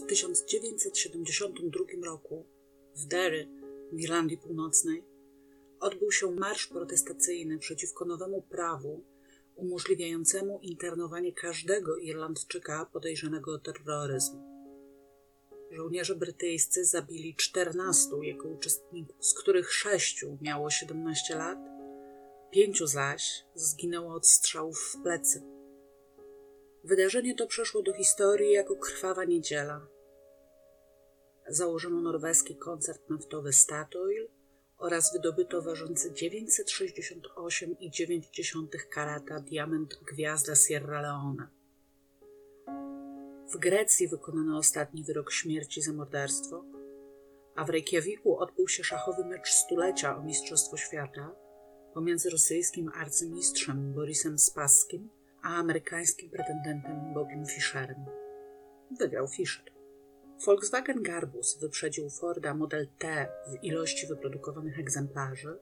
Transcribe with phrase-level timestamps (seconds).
[0.00, 2.46] W 1972 roku
[2.96, 3.48] w Derry
[3.92, 5.04] w Irlandii Północnej
[5.80, 9.04] odbył się marsz protestacyjny przeciwko nowemu prawu
[9.56, 14.38] umożliwiającemu internowanie każdego Irlandczyka podejrzanego o terroryzm.
[15.70, 21.58] Żołnierze brytyjscy zabili 14 jego uczestników, z których sześciu miało 17 lat,
[22.50, 25.59] pięciu zaś zginęło od strzałów w plecy.
[26.84, 29.86] Wydarzenie to przeszło do historii jako krwawa niedziela.
[31.48, 34.28] Założono norweski koncert naftowy Statoil
[34.78, 41.48] oraz wydobyto ważący 968,9 karata diament Gwiazda Sierra Leone.
[43.52, 46.64] W Grecji wykonano ostatni wyrok śmierci za morderstwo,
[47.54, 51.34] a w Reykjaviku odbył się szachowy mecz stulecia o Mistrzostwo Świata
[51.94, 55.10] pomiędzy rosyjskim arcymistrzem Borisem Spaskim
[55.42, 58.04] a amerykańskim pretendentem Bobim Fischerem.
[58.98, 59.72] Wygrał Fischer.
[60.46, 65.58] Volkswagen Garbus wyprzedził Forda Model T w ilości wyprodukowanych egzemplarzy,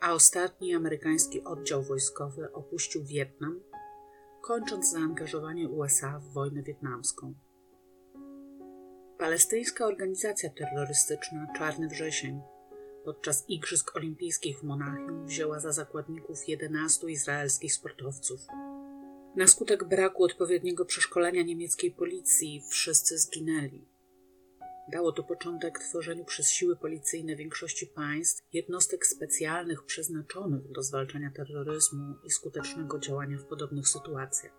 [0.00, 3.60] a ostatni amerykański oddział wojskowy opuścił Wietnam,
[4.42, 7.34] kończąc zaangażowanie USA w wojnę wietnamską.
[9.18, 12.40] Palestyńska organizacja terrorystyczna Czarny Wrzesień
[13.04, 18.40] podczas Igrzysk Olimpijskich w Monachium wzięła za zakładników 11 izraelskich sportowców.
[19.36, 23.84] Na skutek braku odpowiedniego przeszkolenia niemieckiej policji wszyscy zginęli.
[24.92, 32.14] Dało to początek tworzeniu przez siły policyjne większości państw jednostek specjalnych przeznaczonych do zwalczania terroryzmu
[32.24, 34.52] i skutecznego działania w podobnych sytuacjach.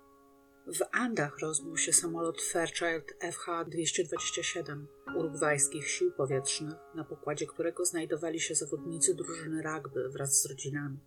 [0.68, 4.86] W Andach rozbił się samolot Fairchild FH-227
[5.18, 10.98] urugwajskich sił powietrznych, na pokładzie którego znajdowali się zawodnicy drużyny rugby wraz z rodzinami.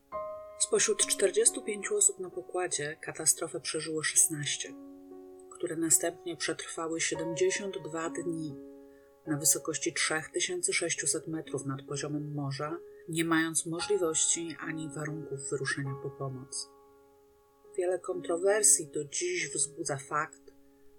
[0.58, 4.74] Spośród 45 osób na pokładzie katastrofę przeżyło 16,
[5.50, 8.56] które następnie przetrwały 72 dni
[9.26, 16.70] na wysokości 3600 metrów nad poziomem morza, nie mając możliwości ani warunków wyruszenia po pomoc.
[17.76, 20.42] Wiele kontrowersji do dziś wzbudza fakt,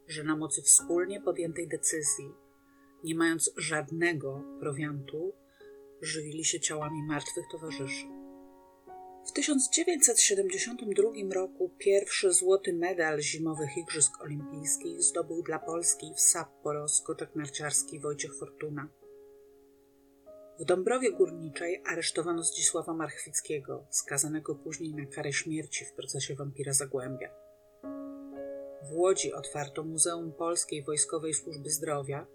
[0.08, 2.34] że na mocy wspólnie podjętej decyzji,
[3.04, 5.34] nie mając żadnego prowiantu,
[6.02, 8.19] żywili się ciałami martwych towarzyszy.
[9.30, 17.36] W 1972 roku pierwszy złoty medal zimowych Igrzysk Olimpijskich zdobył dla Polski w Sapporo skoczek
[17.36, 18.90] narciarski Wojciech Fortuna.
[20.60, 27.30] W Dąbrowie Górniczej aresztowano Zdzisława Marchwickiego, skazanego później na karę śmierci w procesie wampira Zagłębia.
[28.84, 32.28] W Łodzi otwarto Muzeum Polskiej Wojskowej Służby Zdrowia.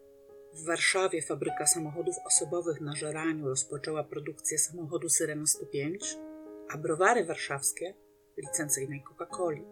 [0.52, 6.16] W Warszawie fabryka samochodów osobowych na Żeraniu rozpoczęła produkcję samochodu Syrena 105,
[6.74, 7.94] a browary warszawskie
[8.36, 9.64] licencyjnej Coca-Coli.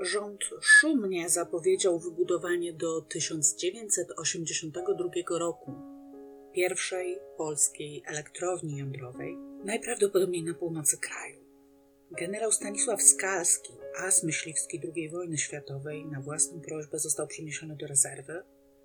[0.00, 5.72] Rząd szumnie zapowiedział wybudowanie do 1982 roku
[6.52, 11.44] pierwszej polskiej elektrowni jądrowej, najprawdopodobniej na północy kraju.
[12.10, 18.42] Generał Stanisław Skalski, as myśliwski II wojny światowej, na własną prośbę został przeniesiony do rezerwy,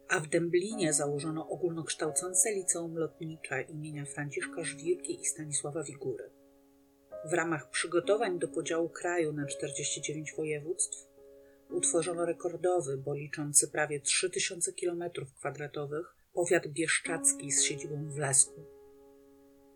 [0.07, 6.38] a w Dęblinie założono ogólnokształcące liceum lotnicze imienia Franciszka Żwirki i Stanisława Wigury.
[7.25, 11.07] W ramach przygotowań do podziału kraju na 49 województw
[11.69, 16.03] utworzono rekordowy, bo liczący prawie 3000 km2,
[16.33, 18.65] powiat bieszczacki z siedzibą w Lesku.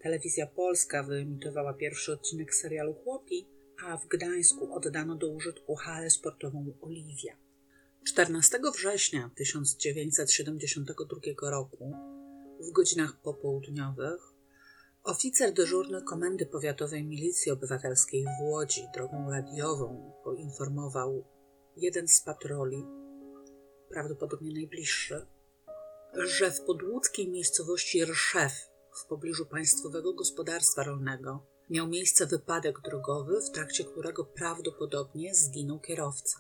[0.02, 3.48] Telewizja Polska wyemitowała pierwszy odcinek serialu Chłopi,
[3.86, 7.38] a w Gdańsku oddano do użytku halę sportową Oliwia.
[8.08, 11.94] 14 września 1972 roku,
[12.60, 14.33] w godzinach popołudniowych,
[15.03, 21.24] Oficer dyżurny Komendy Powiatowej Milicji Obywatelskiej w Łodzi drogą radiową poinformował
[21.78, 22.86] jeden z patroli,
[23.90, 25.25] prawdopodobnie najbliższy,
[26.13, 28.52] że w podłódzkiej miejscowości Rszew
[29.03, 36.40] w pobliżu Państwowego Gospodarstwa Rolnego miał miejsce wypadek drogowy, w trakcie którego prawdopodobnie zginął kierowca.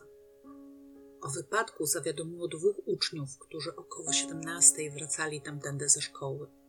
[1.21, 6.62] O wypadku zawiadomiło dwóch uczniów, którzy około 17 wracali tamtędy ze szkoły.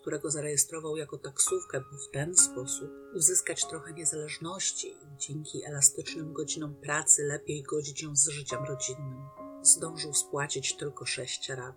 [0.01, 6.75] którego zarejestrował jako taksówkę, by w ten sposób uzyskać trochę niezależności i dzięki elastycznym godzinom
[6.75, 9.21] pracy lepiej godzić ją z życiem rodzinnym.
[9.61, 11.75] Zdążył spłacić tylko sześć rat.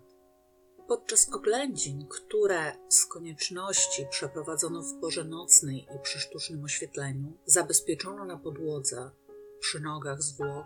[0.87, 8.37] Podczas oględzin, które z konieczności przeprowadzono w porze nocnej i przy sztucznym oświetleniu, zabezpieczono na
[8.37, 9.11] podłodze,
[9.59, 10.65] przy nogach zwłok,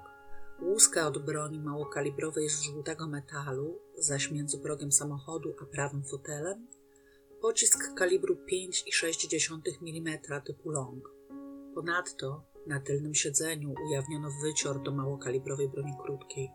[0.62, 6.68] łuskę od broni małokalibrowej z żółtego metalu, zaś między progiem samochodu a prawym fotelem
[7.42, 11.10] pocisk kalibru 5,6 mm typu long.
[11.76, 16.52] Ponadto na tylnym siedzeniu ujawniono wycior do małokalibrowej broni krótkiej.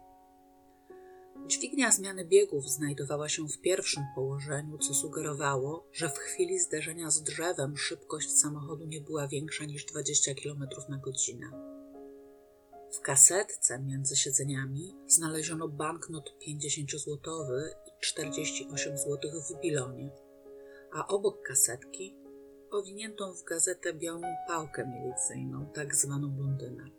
[1.46, 7.23] Dźwignia zmiany biegów znajdowała się w pierwszym położeniu, co sugerowało, że w chwili zderzenia z
[7.23, 11.50] drzewem szybkość samochodu nie była większa niż 20 km na godzinę.
[12.93, 19.19] W kasetce między siedzeniami znaleziono banknot 50-złotowy i 48 zł
[19.49, 20.11] w bilonie,
[20.93, 22.17] a obok kasetki
[22.71, 26.91] owiniętą w gazetę białą pałkę milicyjną, tak zwaną blondynę.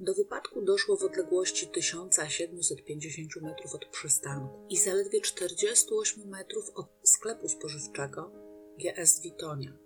[0.00, 7.48] Do wypadku doszło w odległości 1750 metrów od przystanku i zaledwie 48 metrów od sklepu
[7.48, 8.32] spożywczego
[8.78, 9.78] GS Witonia.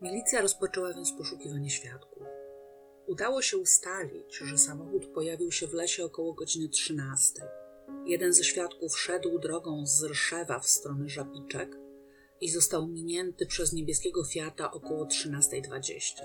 [0.00, 2.22] Milicja rozpoczęła więc poszukiwanie świadków.
[3.06, 7.42] Udało się ustalić, że samochód pojawił się w lesie około godziny 13.
[8.06, 11.83] Jeden ze świadków szedł drogą z Rszewa w stronę Żabiczek
[12.44, 16.22] i został minięty przez niebieskiego Fiata około 13.20.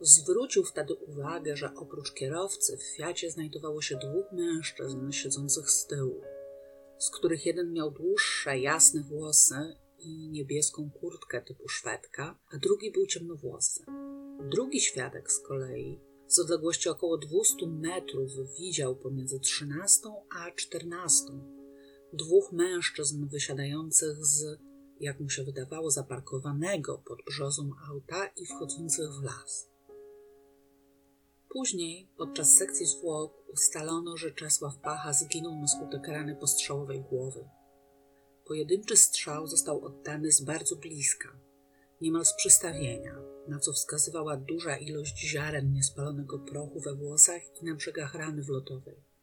[0.00, 6.20] Zwrócił wtedy uwagę, że oprócz kierowcy w Fiacie znajdowało się dwóch mężczyzn siedzących z tyłu,
[6.98, 13.06] z których jeden miał dłuższe, jasne włosy i niebieską kurtkę typu szwedka, a drugi był
[13.06, 13.84] ciemnowłosy.
[14.50, 20.00] Drugi świadek z kolei z odległości około 200 metrów widział pomiędzy 13
[20.30, 21.24] a 14
[22.12, 24.58] dwóch mężczyzn wysiadających z,
[25.00, 29.70] jak mu się wydawało, zaparkowanego pod brzozą auta i wchodzących w las.
[31.48, 37.48] Później, podczas sekcji zwłok, ustalono, że Czesław Pacha zginął na skutek rany postrzałowej głowy.
[38.46, 41.28] Pojedynczy strzał został oddany z bardzo bliska,
[42.00, 43.14] niemal z przystawienia,
[43.48, 49.13] na co wskazywała duża ilość ziaren niespalonego prochu we włosach i na brzegach rany wlotowej.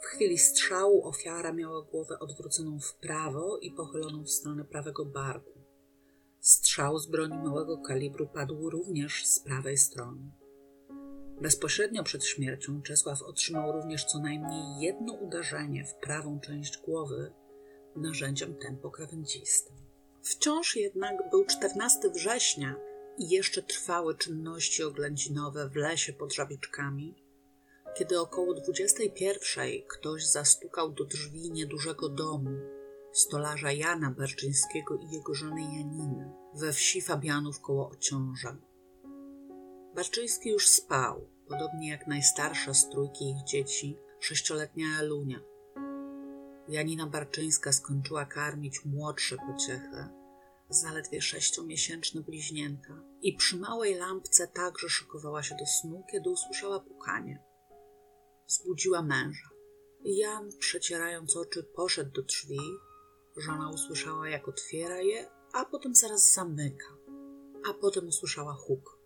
[0.00, 5.60] W chwili strzału ofiara miała głowę odwróconą w prawo i pochyloną w stronę prawego barku.
[6.40, 10.30] Strzał z broni małego kalibru padł również z prawej strony.
[11.40, 17.32] Bezpośrednio przed śmiercią Czesław otrzymał również co najmniej jedno uderzenie w prawą część głowy
[17.96, 19.76] narzędziem tempokrawędzistym.
[20.22, 22.76] Wciąż jednak był 14 września
[23.18, 27.19] i jeszcze trwały czynności oględzinowe w lesie pod żabiczkami,
[28.00, 32.50] kiedy około 21 ktoś zastukał do drzwi niedużego domu
[33.12, 38.56] stolarza Jana Barczyńskiego i jego żony Janiny we wsi Fabianów koło Ociąża.
[39.94, 45.40] Barczyński już spał, podobnie jak najstarsza z trójki ich dzieci, sześcioletnia Elunia.
[46.68, 50.08] Janina Barczyńska skończyła karmić młodsze pociechy,
[50.68, 57.49] zaledwie sześciomiesięczne bliźnięta i przy małej lampce także szykowała się do snu, kiedy usłyszała pukanie.
[58.50, 59.48] Zbudziła męża.
[60.04, 62.60] Jan, przecierając oczy, poszedł do drzwi.
[63.36, 66.86] Żona usłyszała, jak otwiera je, a potem zaraz zamyka.
[67.70, 68.98] A potem usłyszała huk.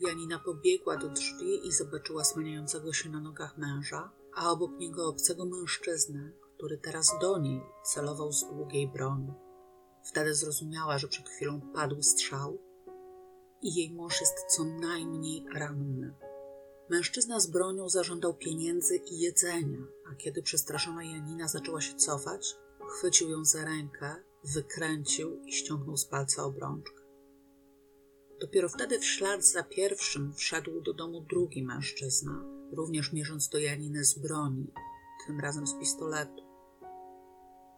[0.00, 5.44] Janina pobiegła do drzwi i zobaczyła słaniającego się na nogach męża, a obok niego obcego
[5.46, 9.32] mężczyznę, który teraz do niej celował z długiej broni.
[10.04, 12.58] Wtedy zrozumiała, że przed chwilą padł strzał
[13.62, 16.14] i jej mąż jest co najmniej ranny.
[16.90, 19.78] Mężczyzna z bronią zażądał pieniędzy i jedzenia,
[20.12, 22.56] a kiedy przestraszona Janina zaczęła się cofać,
[22.88, 24.16] chwycił ją za rękę,
[24.54, 27.02] wykręcił i ściągnął z palca obrączkę.
[28.40, 34.04] Dopiero wtedy w ślad za pierwszym wszedł do domu drugi mężczyzna, również mierząc do Janiny
[34.04, 34.72] z broni,
[35.26, 36.42] tym razem z pistoletu.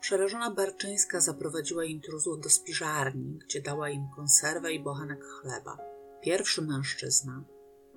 [0.00, 5.78] Przerażona Barczyńska zaprowadziła intruzów do spiżarni, gdzie dała im konserwę i bochanek chleba.
[6.22, 7.44] Pierwszy mężczyzna,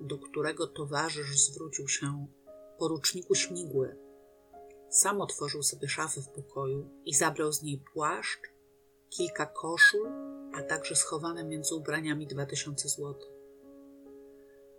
[0.00, 2.26] do którego towarzysz zwrócił się
[2.78, 3.96] poruczniku śmigły,
[4.90, 8.40] sam otworzył sobie szafę w pokoju i zabrał z niej płaszcz,
[9.10, 10.08] kilka koszul
[10.56, 13.30] a także schowane między ubraniami dwa tysiące złotych.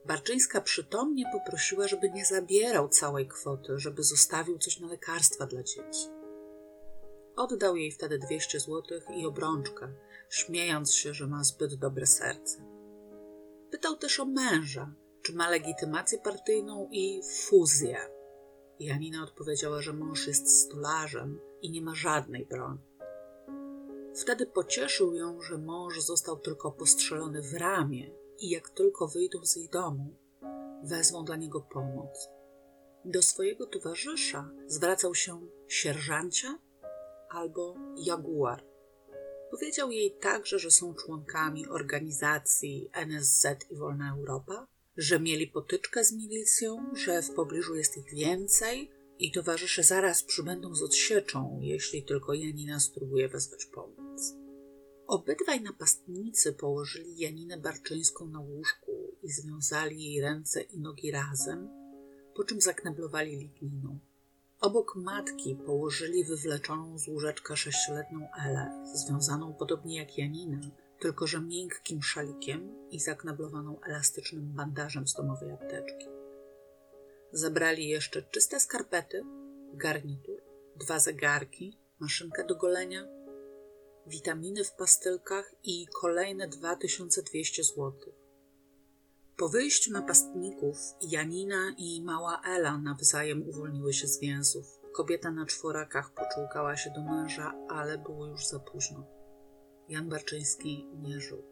[0.05, 6.07] Barczyńska przytomnie poprosiła, żeby nie zabierał całej kwoty, żeby zostawił coś na lekarstwa dla dzieci.
[7.35, 9.93] Oddał jej wtedy 200 złotych i obrączkę,
[10.29, 12.65] śmiejąc się, że ma zbyt dobre serce.
[13.71, 14.93] Pytał też o męża,
[15.27, 17.97] czy ma legitymację partyjną i fuzję.
[18.79, 22.79] Janina odpowiedziała, że mąż jest stolarzem i nie ma żadnej broni.
[24.15, 29.55] Wtedy pocieszył ją, że mąż został tylko postrzelony w ramię i jak tylko wyjdą z
[29.55, 30.15] jej domu,
[30.83, 32.29] wezmą dla niego pomoc.
[33.05, 36.59] Do swojego towarzysza zwracał się sierżancia
[37.29, 38.63] albo jaguar.
[39.51, 44.67] Powiedział jej także, że są członkami organizacji NSZ i Wolna Europa,
[44.97, 50.75] że mieli potyczkę z milicją, że w pobliżu jest ich więcej i towarzysze zaraz przybędą
[50.75, 54.33] z odsieczą, jeśli tylko Janina spróbuje wezwać pomoc.
[55.07, 58.91] Obydwaj napastnicy położyli Janinę Barczyńską na łóżku
[59.23, 61.69] i związali jej ręce i nogi razem,
[62.35, 63.99] po czym zakneblowali ligniną.
[64.59, 70.59] Obok matki położyli wywleczoną z łóżeczka sześcioletnią Elę, związaną podobnie jak Janina,
[70.99, 76.05] tylko że miękkim szalikiem i zakneblowaną elastycznym bandażem z domowej apteczki.
[77.31, 79.23] Zabrali jeszcze czyste skarpety,
[79.73, 80.41] garnitur,
[80.75, 83.07] dwa zegarki, maszynkę do golenia,
[84.07, 87.93] witaminy w pastylkach i kolejne 2200 zł.
[89.37, 94.65] Po wyjściu napastników Janina i mała Ela nawzajem uwolniły się z więzów.
[94.93, 99.16] Kobieta na czworakach poczułkała się do męża, ale było już za późno.
[99.89, 101.43] Jan Barczyński nie żył.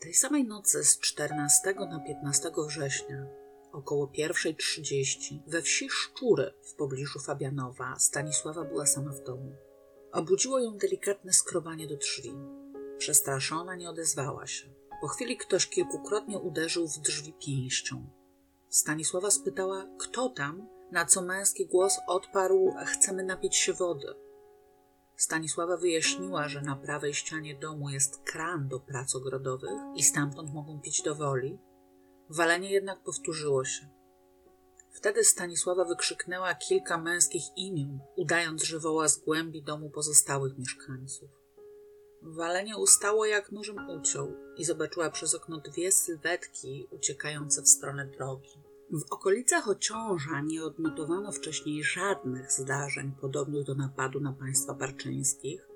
[0.00, 3.26] Tej samej nocy z 14 na 15 września
[3.72, 9.52] około 1.30 we wsi Szczury w pobliżu Fabianowa Stanisława była sama w domu.
[10.12, 12.34] Obudziło ją delikatne skrobanie do drzwi.
[12.98, 14.68] Przestraszona nie odezwała się.
[15.00, 18.10] Po chwili ktoś kilkukrotnie uderzył w drzwi pięścią.
[18.68, 24.14] Stanisława spytała, kto tam, na co męski głos odparł: Chcemy napić się wody.
[25.16, 30.80] Stanisława wyjaśniła, że na prawej ścianie domu jest kran do prac ogrodowych i stamtąd mogą
[30.80, 31.58] pić do woli.
[32.30, 33.88] Walenie jednak powtórzyło się.
[34.92, 41.30] Wtedy Stanisława wykrzyknęła kilka męskich imion, udając, że woła z głębi domu pozostałych mieszkańców.
[42.22, 48.62] Walenie ustało jak nożem uciął i zobaczyła przez okno dwie sylwetki uciekające w stronę drogi.
[48.92, 55.68] W okolicach Ociąża nie odnotowano wcześniej żadnych zdarzeń podobnych do napadu na państwa barczyńskich.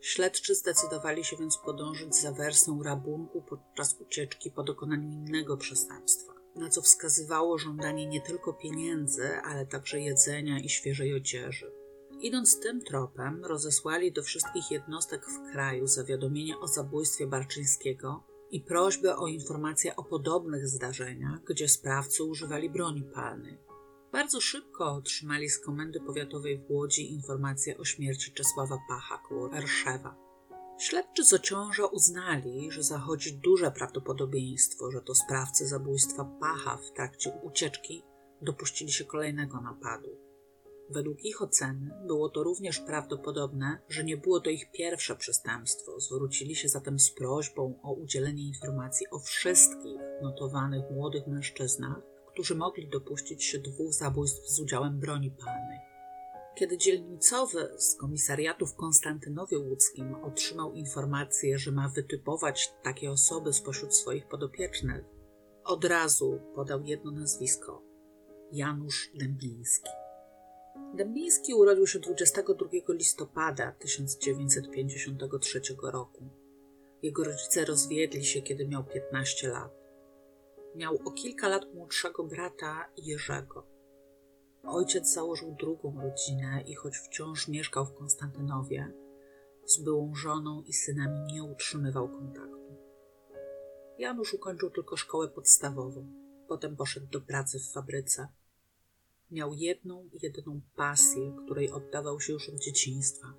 [0.00, 6.68] Śledczy zdecydowali się więc podążyć za wersją rabunku podczas ucieczki po dokonaniu innego przestępstwa, na
[6.68, 11.72] co wskazywało żądanie nie tylko pieniędzy, ale także jedzenia i świeżej odzieży.
[12.20, 19.16] Idąc tym tropem, rozesłali do wszystkich jednostek w kraju zawiadomienie o zabójstwie Barczyńskiego i prośbę
[19.16, 23.58] o informacje o podobnych zdarzeniach, gdzie sprawcy używali broni palnej.
[24.12, 30.16] Bardzo szybko otrzymali z Komendy Powiatowej w Łodzi informację o śmierci Czesława Pacha koło Erszewa.
[30.78, 37.32] Śledczy z Ociąża uznali, że zachodzi duże prawdopodobieństwo, że to sprawcy zabójstwa Pacha w trakcie
[37.42, 38.02] ucieczki
[38.42, 40.08] dopuścili się kolejnego napadu.
[40.90, 46.00] Według ich oceny było to również prawdopodobne, że nie było to ich pierwsze przestępstwo.
[46.00, 52.88] Zwrócili się zatem z prośbą o udzielenie informacji o wszystkich notowanych młodych mężczyznach, którzy mogli
[52.88, 55.78] dopuścić się dwóch zabójstw z udziałem broni palnej.
[56.54, 63.94] Kiedy dzielnicowy z komisariatu w Konstantynowie Łódzkim otrzymał informację, że ma wytypować takie osoby spośród
[63.94, 65.04] swoich podopiecznych,
[65.64, 67.82] od razu podał jedno nazwisko
[68.52, 69.90] Janusz Dębiński.
[70.94, 76.24] Dębiński urodził się 22 listopada 1953 roku.
[77.02, 79.72] Jego rodzice rozwiedli się, kiedy miał 15 lat.
[80.74, 83.66] Miał o kilka lat młodszego brata Jerzego.
[84.62, 88.92] Ojciec założył drugą rodzinę i choć wciąż mieszkał w Konstantynowie,
[89.66, 92.76] z byłą żoną i synami nie utrzymywał kontaktu.
[93.98, 96.06] Janusz ukończył tylko szkołę podstawową.
[96.48, 98.28] Potem poszedł do pracy w fabryce
[99.32, 103.34] Miał jedną, jedyną pasję, której oddawał się już od dzieciństwa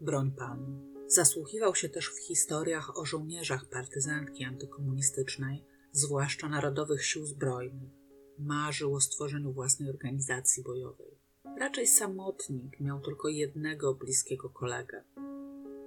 [0.00, 0.92] broń palną.
[1.06, 7.90] Zasłuchiwał się też w historiach o żołnierzach partyzantki antykomunistycznej, zwłaszcza Narodowych Sił Zbrojnych.
[8.38, 11.18] Marzył o stworzeniu własnej organizacji bojowej.
[11.58, 15.04] Raczej samotnik, miał tylko jednego bliskiego kolegę.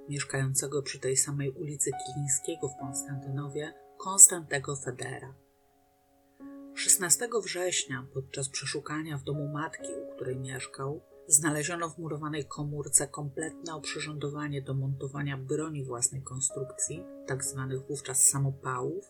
[0.10, 5.34] Mieszkającego przy tej samej ulicy Kilińskiego w Konstantynowie, Konstantego Federa.
[6.80, 13.76] 16 września, podczas przeszukania w domu matki, u której mieszkał, znaleziono w murowanej komórce kompletne
[13.76, 17.68] oprzyrządowanie do montowania broni własnej konstrukcji, tzw.
[17.70, 19.06] Tak wówczas samopałów,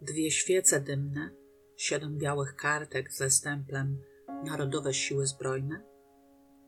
[0.00, 1.30] dwie świece dymne,
[1.76, 4.02] siedem białych kartek ze stemplem
[4.44, 5.82] Narodowe Siły Zbrojne,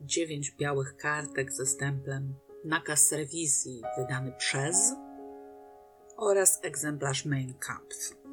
[0.01, 4.93] dziewięć białych kartek ze stemplem nakaz rewizji wydany przez
[6.17, 8.26] oraz egzemplarz Mein Kampf.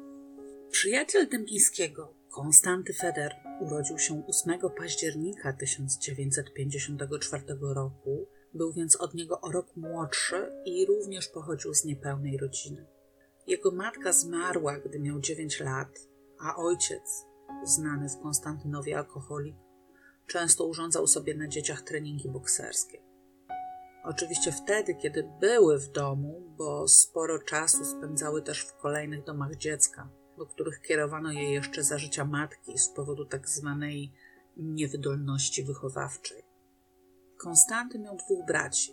[0.74, 9.52] Przyjaciel Dębińskiego, Konstanty Feder, urodził się 8 października 1954 roku, był więc od niego o
[9.52, 12.86] rok młodszy i również pochodził z niepełnej rodziny.
[13.46, 15.98] Jego matka zmarła, gdy miał 9 lat,
[16.40, 17.24] a ojciec,
[17.64, 19.56] znany w Konstantynowie alkoholik,
[20.26, 23.02] często urządzał sobie na dzieciach treningi bokserskie.
[24.04, 30.10] Oczywiście wtedy, kiedy były w domu, bo sporo czasu spędzały też w kolejnych domach dziecka,
[30.38, 34.12] do których kierowano je jeszcze za życia matki z powodu tak zwanej
[34.56, 36.42] niewydolności wychowawczej.
[37.36, 38.92] Konstanty miał dwóch braci,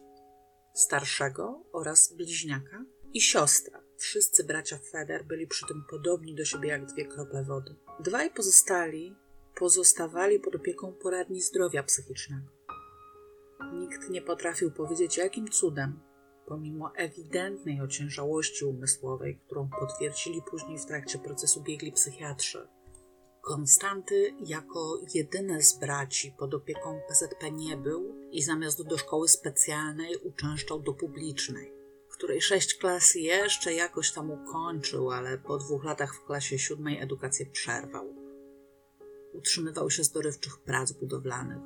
[0.74, 3.81] starszego oraz bliźniaka i siostra.
[3.98, 7.75] Wszyscy bracia Feder byli przy tym podobni do siebie jak dwie krople wody.
[8.00, 9.15] Dwaj pozostali
[9.55, 12.51] pozostawali pod opieką poradni zdrowia psychicznego.
[13.74, 16.00] Nikt nie potrafił powiedzieć, jakim cudem,
[16.51, 22.67] pomimo ewidentnej ociężałości umysłowej, którą potwierdzili później w trakcie procesu biegli psychiatrzy,
[23.41, 30.17] Konstanty jako jedyny z braci pod opieką PZP nie był i zamiast do szkoły specjalnej
[30.17, 31.74] uczęszczał do publicznej,
[32.10, 37.46] której sześć klas jeszcze jakoś tam ukończył, ale po dwóch latach w klasie siódmej edukację
[37.46, 38.15] przerwał.
[39.34, 41.62] Utrzymywał się z dorywczych prac budowlanych.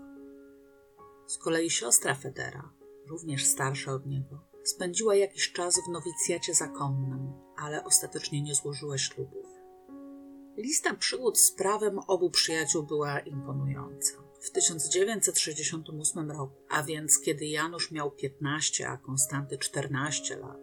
[1.28, 2.74] Z kolei siostra Federa,
[3.08, 9.46] również starsza od niego, spędziła jakiś czas w nowicjacie zakonnym, ale ostatecznie nie złożyła ślubów.
[10.58, 14.14] Lista przygód z prawem obu przyjaciół była imponująca.
[14.42, 20.60] W 1968 roku, a więc kiedy Janusz miał 15, a Konstanty 14 lat,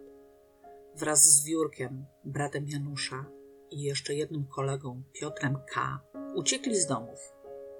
[0.95, 3.25] wraz z Wiórkiem, bratem Janusza
[3.71, 5.99] i jeszcze jednym kolegą, Piotrem K.,
[6.35, 7.19] uciekli z domów.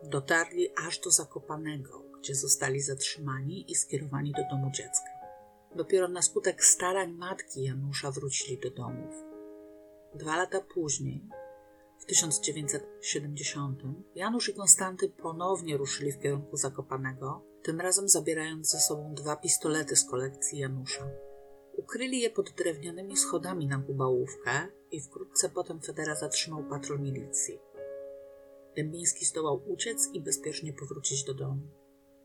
[0.03, 5.12] Dotarli aż do Zakopanego, gdzie zostali zatrzymani i skierowani do domu dziecka.
[5.75, 9.15] Dopiero na skutek starań matki Janusza wrócili do domów.
[10.15, 11.29] Dwa lata później,
[11.99, 13.79] w 1970
[14.15, 19.95] Janusz i Konstanty ponownie ruszyli w kierunku Zakopanego, tym razem zabierając ze sobą dwa pistolety
[19.95, 21.09] z kolekcji Janusza.
[21.77, 27.59] Ukryli je pod drewnianymi schodami na Gubałówkę i wkrótce potem Federa zatrzymał patrol milicji.
[28.75, 31.82] Dębiński zdołał uciec i bezpiecznie powrócić do domu.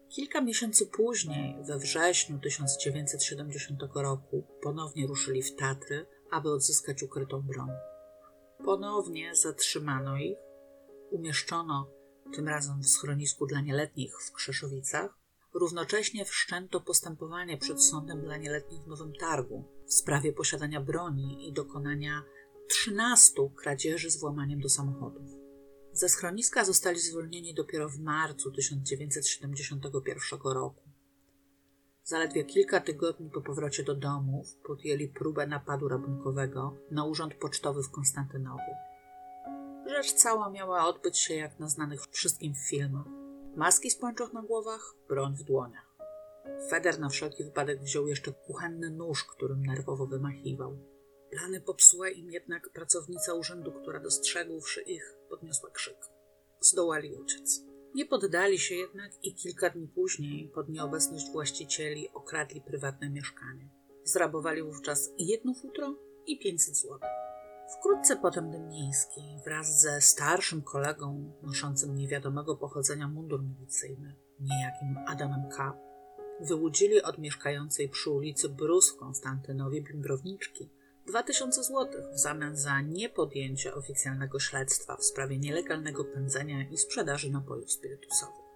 [0.08, 7.68] Kilka miesięcy później, we wrześniu 1970 roku, ponownie ruszyli w Tatry, aby odzyskać ukrytą broń.
[8.64, 10.38] Ponownie zatrzymano ich,
[11.10, 11.90] umieszczono
[12.34, 15.18] tym razem w schronisku dla nieletnich w Krzeszowicach.
[15.54, 21.52] Równocześnie wszczęto postępowanie przed sądem dla nieletnich w Nowym Targu w sprawie posiadania broni i
[21.52, 22.22] dokonania
[22.68, 25.37] 13 kradzieży z włamaniem do samochodów.
[25.98, 30.82] Ze schroniska zostali zwolnieni dopiero w marcu 1971 roku.
[32.04, 37.90] Zaledwie kilka tygodni po powrocie do domów podjęli próbę napadu rabunkowego na urząd pocztowy w
[37.90, 38.76] Konstantynowie.
[39.86, 43.06] Rzecz cała miała odbyć się jak na znanych wszystkim filmach.
[43.56, 45.96] Maski z pończoch na głowach, broń w dłoniach.
[46.70, 50.78] Feder na wszelki wypadek wziął jeszcze kuchenny nóż, którym nerwowo wymachiwał.
[51.30, 55.96] Plany popsuła im jednak pracownica urzędu, która dostrzegłszy ich, podniosła krzyk.
[56.60, 57.62] Zdołali uciec.
[57.94, 63.68] Nie poddali się jednak i kilka dni później, pod nieobecność właścicieli, okradli prywatne mieszkanie.
[64.04, 65.94] Zrabowali wówczas jedno futro
[66.26, 66.98] i 500 zł.
[67.78, 75.78] Wkrótce potem Dymniński wraz ze starszym kolegą noszącym niewiadomego pochodzenia mundur milicyjny, niejakim Adamem K.,
[76.40, 80.70] wyłudzili od mieszkającej przy ulicy Brus w Konstantynowie bimbrowniczki
[81.08, 87.72] 2000 zł w zamian za niepodjęcie oficjalnego śledztwa w sprawie nielegalnego pędzenia i sprzedaży napojów
[87.72, 88.48] spirytusowych.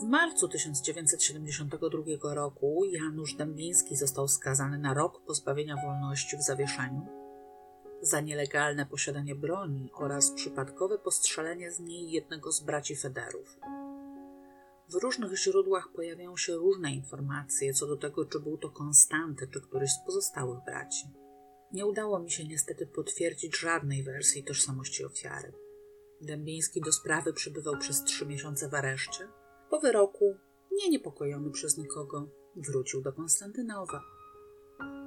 [0.00, 7.06] W marcu 1972 roku Janusz Dębiński został skazany na rok pozbawienia wolności w zawieszeniu
[8.02, 13.56] za nielegalne posiadanie broni oraz przypadkowe postrzelenie z niej jednego z braci Federów.
[14.88, 19.60] W różnych źródłach pojawiają się różne informacje co do tego, czy był to Konstanty, czy
[19.60, 21.23] któryś z pozostałych braci.
[21.74, 25.52] Nie udało mi się niestety potwierdzić żadnej wersji tożsamości ofiary.
[26.20, 29.28] Dębiński do sprawy przebywał przez trzy miesiące w areszcie.
[29.70, 30.36] Po wyroku,
[30.72, 34.02] nie niepokojony przez nikogo, wrócił do Konstantynowa.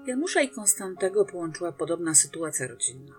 [0.08, 3.16] Janusza i Konstantego połączyła podobna sytuacja rodzinna.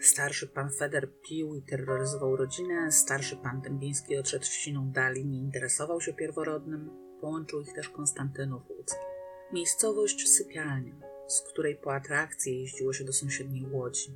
[0.00, 5.38] Starszy pan Feder pił i terroryzował rodzinę, starszy pan Dębiński odszedł w siną dali, nie
[5.38, 9.00] interesował się pierworodnym, połączył ich też Konstantynów Łódzki.
[9.52, 14.14] Miejscowość sypialnia z której po atrakcji jeździło się do sąsiedniej łodzi.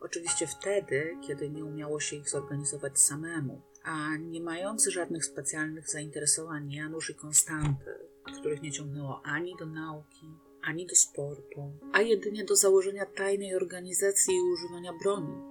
[0.00, 6.72] Oczywiście wtedy, kiedy nie umiało się ich zorganizować samemu, a nie mający żadnych specjalnych zainteresowań
[6.72, 7.94] Janusz i Konstanty,
[8.40, 10.26] których nie ciągnęło ani do nauki,
[10.62, 15.42] ani do sportu, a jedynie do założenia tajnej organizacji i używania broni,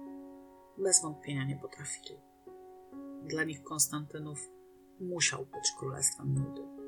[0.78, 2.16] bez wątpienia nie potrafili.
[3.24, 4.38] Dla nich Konstantynów
[5.00, 6.81] musiał być królestwem nudy.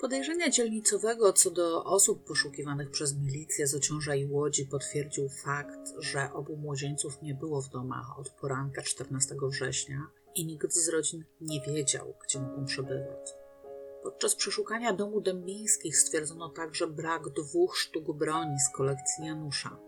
[0.00, 6.32] Podejrzenia dzielnicowego co do osób poszukiwanych przez milicję z Ociąża i Łodzi potwierdził fakt, że
[6.32, 11.60] obu młodzieńców nie było w domach od poranka 14 września i nikt z rodzin nie
[11.60, 13.34] wiedział, gdzie mogą przebywać.
[14.02, 19.78] Podczas przeszukania domu Dębińskich stwierdzono także brak dwóch sztuk broni z kolekcji Janusza.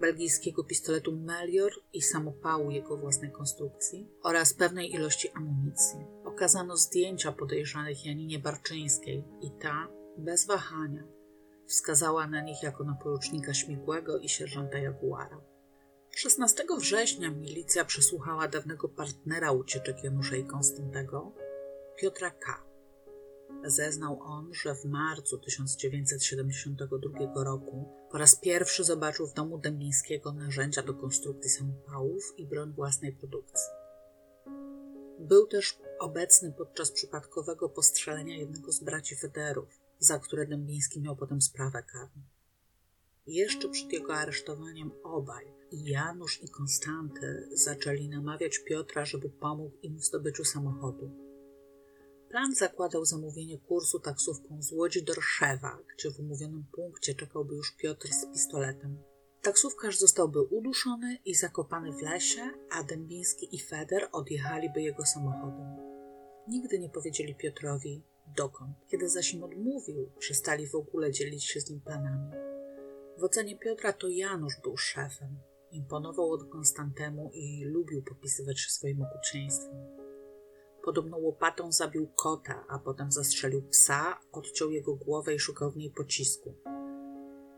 [0.00, 5.98] Belgijskiego pistoletu Melior i samopału jego własnej konstrukcji oraz pewnej ilości amunicji.
[6.38, 11.04] Okazano zdjęcia podejrzanych Janinie Barczyńskiej i ta, bez wahania,
[11.66, 15.40] wskazała na nich jako na porucznika Śmigłego i sierżanta Jaguara.
[16.16, 21.32] 16 września milicja przesłuchała dawnego partnera ucieczek Janusza i Konstantego,
[22.00, 22.64] Piotra K.
[23.64, 30.82] Zeznał on, że w marcu 1972 roku po raz pierwszy zobaczył w domu Dębińskiego narzędzia
[30.82, 33.77] do konstrukcji samopałów i broń własnej produkcji.
[35.18, 41.42] Był też obecny podczas przypadkowego postrzelenia jednego z braci Federów, za które Dębiński miał potem
[41.42, 42.22] sprawę karną.
[43.26, 50.04] Jeszcze przed jego aresztowaniem obaj, Janusz i Konstanty, zaczęli namawiać Piotra, żeby pomógł im w
[50.04, 51.28] zdobyciu samochodu
[52.28, 57.76] Plan zakładał zamówienie kursu taksówką z Łodzi do Rszewa, gdzie w umówionym punkcie czekałby już
[57.76, 58.98] Piotr z pistoletem.
[59.42, 65.76] Taksówkarz zostałby uduszony i zakopany w lesie, a Dębiński i Feder odjechaliby jego samochodem.
[66.48, 68.02] Nigdy nie powiedzieli Piotrowi
[68.36, 68.76] dokąd.
[68.88, 72.30] Kiedy zaś im odmówił, przestali w ogóle dzielić się z nim planami.
[73.18, 75.38] W ocenie Piotra to Janusz był szefem.
[75.70, 79.86] Imponował od Konstantemu i lubił popisywać się swoim okrucieństwem.
[80.84, 85.90] Podobno łopatą zabił kota, a potem zastrzelił psa, odciął jego głowę i szukał w niej
[85.90, 86.54] pocisku.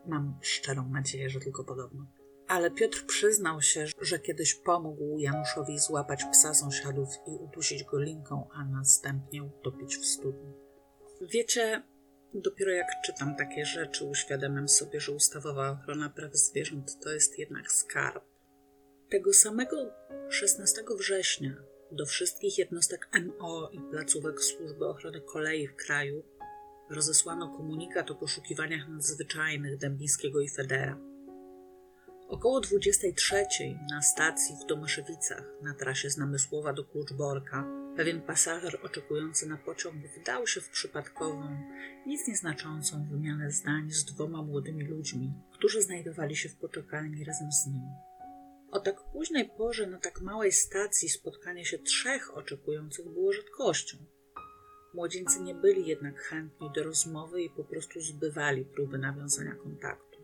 [0.05, 2.05] Mam szczerą nadzieję, że tylko podobno.
[2.47, 8.47] Ale Piotr przyznał się, że kiedyś pomógł Januszowi złapać psa sąsiadów i udusić go linką,
[8.53, 10.53] a następnie utopić w studni.
[11.21, 11.83] Wiecie,
[12.33, 17.71] dopiero jak czytam takie rzeczy, uświadamiam sobie, że ustawowa ochrona praw zwierząt to jest jednak
[17.71, 18.23] skarb.
[19.09, 19.91] Tego samego
[20.29, 21.55] 16 września
[21.91, 26.23] do wszystkich jednostek MO i placówek Służby Ochrony Kolei w kraju
[26.91, 30.97] rozesłano komunikat o poszukiwaniach nadzwyczajnych Dębińskiego i Federa.
[32.27, 33.45] Około 23
[33.89, 39.95] na stacji w Domaszewicach na trasie z Namysłowa do Kluczborka pewien pasażer oczekujący na pociąg
[40.07, 41.57] wdał się w przypadkową,
[42.05, 47.67] nic nieznaczącą wymianę zdań z dwoma młodymi ludźmi, którzy znajdowali się w poczekalni razem z
[47.67, 47.83] nim.
[48.71, 53.97] O tak późnej porze na tak małej stacji spotkanie się trzech oczekujących było rzadkością.
[54.93, 60.19] Młodzieńcy nie byli jednak chętni do rozmowy i po prostu zbywali próby nawiązania kontaktu.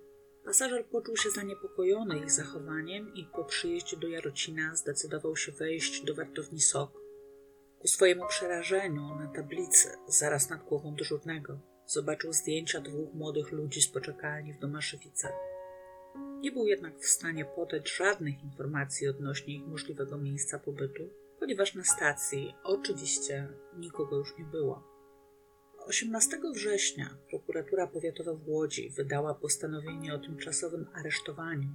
[0.46, 6.16] Pasażer poczuł się zaniepokojony ich zachowaniem i po przyjeździe do Jarocina zdecydował się wejść do
[6.16, 6.92] wartowni SOK.
[7.80, 13.88] Ku swojemu przerażeniu na tablicy, zaraz nad głową dyżurnego, zobaczył zdjęcia dwóch młodych ludzi z
[13.88, 15.34] poczekalni w Domaszewicach.
[16.40, 21.84] Nie był jednak w stanie podać żadnych informacji odnośnie ich możliwego miejsca pobytu, ponieważ na
[21.84, 23.48] stacji oczywiście
[23.78, 24.84] nikogo już nie było.
[25.86, 31.70] 18 września prokuratura powiatowa w Łodzi wydała postanowienie o tymczasowym aresztowaniu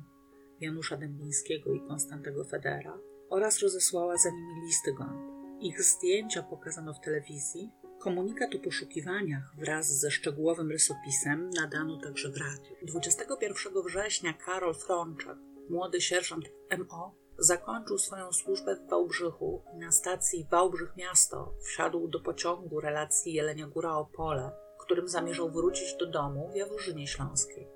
[0.61, 2.99] Janusza Dębińskiego i Konstantego Federa
[3.31, 5.33] oraz rozesłała za nimi listy gond.
[5.61, 7.71] Ich zdjęcia pokazano w telewizji,
[8.03, 12.77] Komunikat o poszukiwaniach wraz ze szczegółowym rysopisem nadano także w radiu.
[12.83, 15.39] 21 września Karol Frączak,
[15.71, 16.45] młody sierżant
[16.79, 23.33] MO, zakończył swoją służbę w Wałbrzychu i na stacji Wałbrzych Miasto wsiadł do pociągu relacji
[23.33, 27.69] Jelenia Góra Opole, którym zamierzał wrócić do domu w Jaworzynie Śląskiej.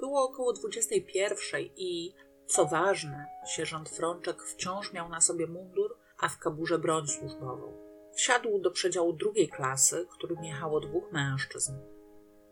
[0.00, 2.14] Było około 21 i,
[2.46, 7.72] co ważne, sierżant Frączek wciąż miał na sobie mundur, a w kaburze broń służbową.
[8.14, 11.72] Wsiadł do przedziału drugiej klasy, którym jechało dwóch mężczyzn.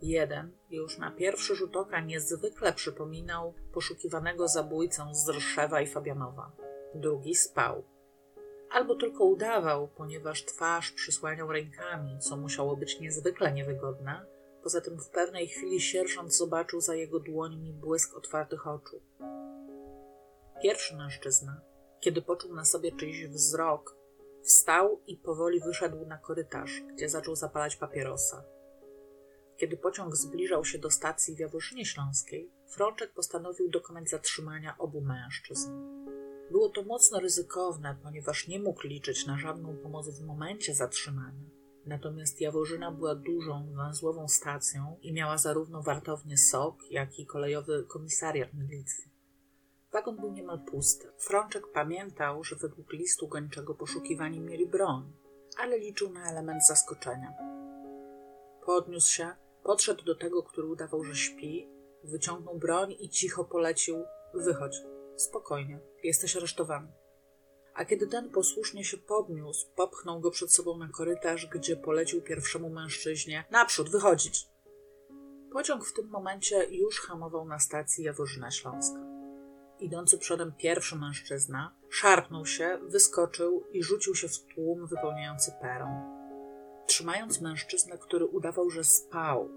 [0.03, 6.53] Jeden już na pierwszy rzut oka niezwykle przypominał poszukiwanego zabójcę z Rszewa i Fabianowa.
[6.95, 7.85] Drugi spał.
[8.71, 14.27] Albo tylko udawał, ponieważ twarz przysłaniał rękami, co musiało być niezwykle niewygodne.
[14.63, 19.01] Poza tym w pewnej chwili sierżant zobaczył za jego dłońmi błysk otwartych oczu.
[20.63, 21.61] Pierwszy mężczyzna,
[22.01, 23.99] kiedy poczuł na sobie czyjś wzrok,
[24.43, 28.45] Wstał i powoli wyszedł na korytarz, gdzie zaczął zapalać papierosa.
[29.59, 35.71] Kiedy pociąg zbliżał się do stacji w Jaworzynie Śląskiej, Frączek postanowił dokonać zatrzymania obu mężczyzn.
[36.51, 41.49] Było to mocno ryzykowne, ponieważ nie mógł liczyć na żadną pomoc w momencie zatrzymania.
[41.87, 48.55] Natomiast Jaworzyna była dużą, węzłową stacją i miała zarówno wartownię SOK, jak i kolejowy komisariat
[48.55, 49.11] milicji.
[49.93, 51.09] Wagon był niemal pusty.
[51.19, 55.13] Frączek pamiętał, że według listu gończego poszukiwani mieli broń,
[55.59, 57.33] ale liczył na element zaskoczenia.
[58.67, 59.31] Podniósł się,
[59.69, 61.69] podszedł do tego, który udawał, że śpi,
[62.05, 64.05] wyciągnął broń i cicho polecił:
[64.35, 64.77] Wychodź,
[65.17, 66.93] spokojnie, jesteś aresztowany.
[67.75, 72.71] A kiedy ten posłusznie się podniósł, popchnął go przed sobą na korytarz, gdzie polecił pierwszemu
[72.71, 74.47] mężczyźnie: Naprzód, wychodzić!
[75.53, 79.01] Pociąg w tym momencie już hamował na stacji Jaworzyna Śląska.
[79.81, 86.18] Idący przodem pierwszy mężczyzna szarpnął się, wyskoczył i rzucił się w tłum wypełniający peron.
[86.89, 89.49] Trzymając mężczyznę, który udawał, że spał,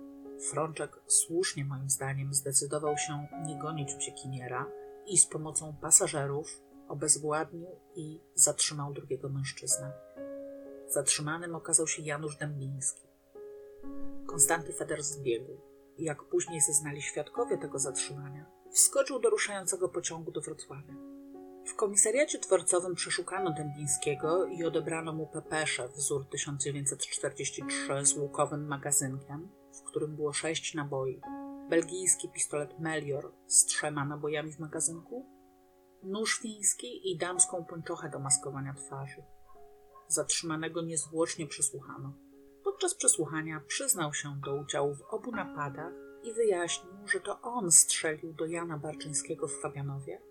[0.50, 4.72] Frączek słusznie moim zdaniem zdecydował się nie gonić uciekiniera
[5.06, 9.92] i z pomocą pasażerów obezwładnił i zatrzymał drugiego mężczyznę.
[10.88, 13.08] Zatrzymanym okazał się Janusz Dębiński.
[14.28, 15.58] Konstanty Feder zbiegł.
[15.98, 21.11] Jak później zeznali świadkowie tego zatrzymania, wskoczył do ruszającego pociągu do Wrocławia.
[21.66, 29.84] W komisariacie dworcowym przeszukano Dębińskiego i odebrano mu pepesze wzór 1943 z łukowym magazynkiem, w
[29.84, 31.22] którym było sześć naboi,
[31.70, 35.26] belgijski pistolet Melior z trzema nabojami w magazynku,
[36.04, 39.24] nóż fiński i damską pończochę do maskowania twarzy.
[40.08, 42.14] Zatrzymanego niezwłocznie przesłuchano.
[42.64, 45.94] Podczas przesłuchania przyznał się do udziału w obu napadach
[46.24, 50.31] i wyjaśnił, że to on strzelił do Jana Barczyńskiego w Fabianowie.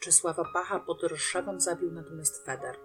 [0.00, 2.76] Czesława Pacha pod Rszewem zabił natomiast Feder.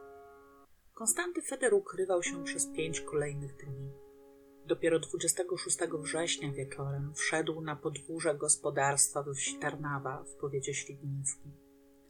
[0.93, 3.91] Konstanty Feder ukrywał się przez pięć kolejnych dni.
[4.65, 11.51] Dopiero 26 września wieczorem wszedł na podwórze gospodarstwa we wsi Tarnawa w powiecie świdnickim.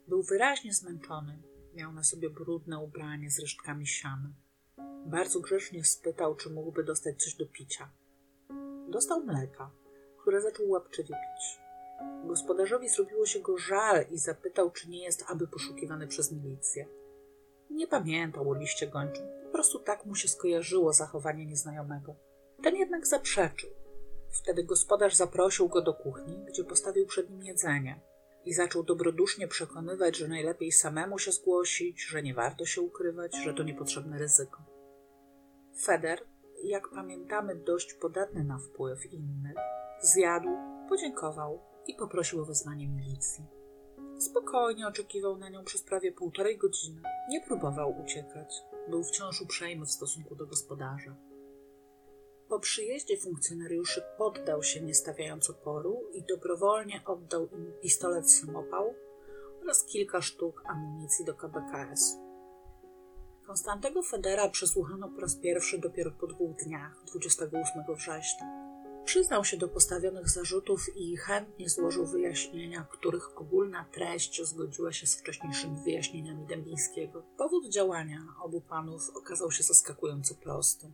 [0.08, 1.42] Był wyraźnie zmęczony,
[1.74, 4.34] miał na sobie brudne ubranie z resztkami siana.
[5.06, 7.90] Bardzo grzecznie spytał, czy mógłby dostać coś do picia.
[8.90, 9.72] Dostał mleka,
[10.22, 11.60] które zaczął łapczywie pić.
[12.26, 16.88] Gospodarzowi zrobiło się go żal i zapytał, czy nie jest aby poszukiwany przez milicję.
[17.70, 22.16] Nie pamiętał o liście gończym, po prostu tak mu się skojarzyło zachowanie nieznajomego.
[22.64, 23.70] Ten jednak zaprzeczył.
[24.32, 28.02] Wtedy gospodarz zaprosił go do kuchni, gdzie postawił przed nim jedzenie
[28.46, 33.54] i zaczął dobrodusznie przekonywać, że najlepiej samemu się zgłosić, że nie warto się ukrywać, że
[33.54, 34.64] to niepotrzebne ryzyko.
[35.84, 36.20] Feder,
[36.64, 39.56] jak pamiętamy, dość podatny na wpływ innych,
[40.02, 40.50] zjadł,
[40.90, 43.46] podziękował i poprosił o wezwanie milicji.
[44.20, 47.02] Spokojnie oczekiwał na nią przez prawie półtorej godziny.
[47.30, 48.62] Nie próbował uciekać.
[48.90, 51.16] Był wciąż uprzejmy w stosunku do gospodarza.
[52.50, 58.94] Po przyjeździe funkcjonariuszy poddał się, nie stawiając oporu, i dobrowolnie oddał im pistolet samopał
[59.62, 62.18] oraz kilka sztuk amunicji do KBKS.
[63.48, 68.61] Konstantego Federa przesłuchano po raz pierwszy dopiero po dwóch dniach, 28 września.
[69.06, 75.16] Przyznał się do postawionych zarzutów i chętnie złożył wyjaśnienia, których ogólna treść zgodziła się z
[75.16, 77.24] wcześniejszymi wyjaśnieniami Dębińskiego.
[77.38, 80.92] Powód działania obu panów okazał się zaskakująco prosty.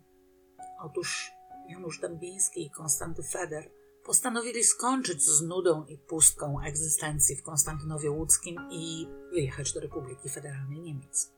[0.79, 1.31] Otóż
[1.69, 3.71] Janusz Dębiński i Konstanty Feder
[4.05, 10.79] postanowili skończyć z nudą i pustką egzystencji w Konstantynowie Łódzkim i wyjechać do Republiki Federalnej
[10.81, 11.31] Niemiec.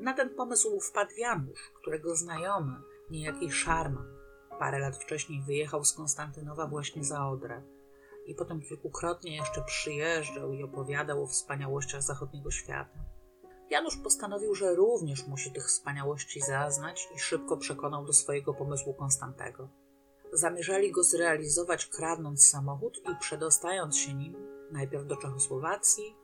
[0.00, 2.72] Na ten pomysł wpadł Janusz, którego znajomy,
[3.10, 4.19] niejaki Szarman,
[4.60, 7.62] parę lat wcześniej wyjechał z Konstantynowa właśnie za Odrę
[8.26, 12.98] i potem kilkukrotnie jeszcze przyjeżdżał i opowiadał o wspaniałościach zachodniego świata.
[13.70, 19.68] Janusz postanowił, że również musi tych wspaniałości zaznać i szybko przekonał do swojego pomysłu Konstantego.
[20.32, 24.34] Zamierzali go zrealizować kradnąc samochód i przedostając się nim
[24.70, 26.16] najpierw do Czechosłowacji,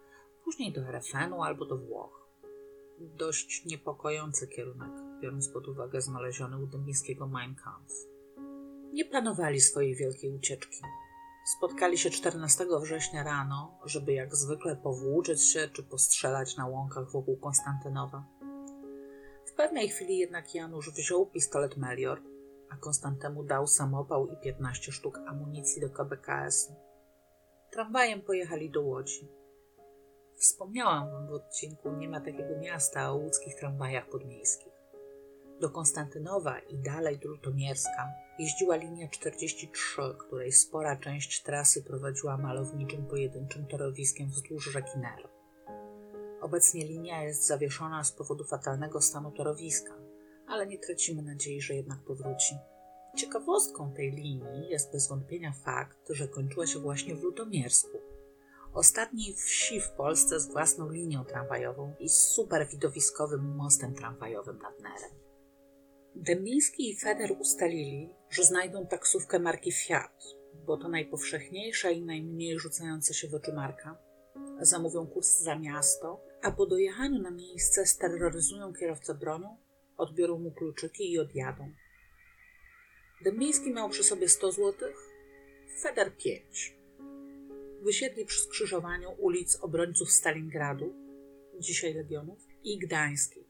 [0.45, 2.29] później do RFN-u albo do Włoch.
[2.99, 8.16] Dość niepokojący kierunek, biorąc pod uwagę znaleziony u Dębińskiego Mein Kampf.
[8.97, 10.83] Nie planowali swojej wielkiej ucieczki.
[11.57, 17.37] Spotkali się 14 września rano, żeby jak zwykle powłóczyć się czy postrzelać na łąkach wokół
[17.37, 18.25] Konstantynowa.
[19.47, 22.23] W pewnej chwili jednak Janusz wziął pistolet Melior,
[22.71, 26.75] a Konstantemu dał samopał i 15 sztuk amunicji do KBKS-u.
[27.71, 29.29] Tramwajem pojechali do Łodzi.
[30.39, 34.66] Wspomniałam wam w odcinku Nie ma takiego miasta o łódzkich tramwajach podmiejskich.
[35.61, 43.07] Do Konstantynowa i dalej do Lutomierska jeździła linia 43, której spora część trasy prowadziła malowniczym
[43.07, 45.29] pojedynczym torowiskiem wzdłuż rzeki Ner.
[46.41, 49.95] Obecnie linia jest zawieszona z powodu fatalnego stanu torowiska,
[50.47, 52.55] ale nie tracimy nadziei, że jednak powróci.
[53.17, 57.99] Ciekawostką tej linii jest bez wątpienia fakt, że kończyła się właśnie w Lutomiersku.
[58.75, 65.27] ostatniej wsi w Polsce z własną linią tramwajową i super widowiskowym mostem tramwajowym nad Nerem.
[66.19, 70.25] Dębiński i Feder ustalili, że znajdą taksówkę marki Fiat,
[70.67, 73.99] bo to najpowszechniejsza i najmniej rzucająca się w oczy marka.
[74.61, 79.57] Zamówią kurs za miasto, a po dojechaniu na miejsce steroryzują kierowcę bronią,
[79.97, 81.73] odbiorą mu kluczyki i odjadą.
[83.25, 84.97] Dębiński miał przy sobie 100 złotych,
[85.81, 86.77] Feder 5.
[87.83, 90.95] Wysiedli przy skrzyżowaniu ulic obrońców Stalingradu,
[91.59, 93.46] dzisiaj Legionów, i Gdańskiej.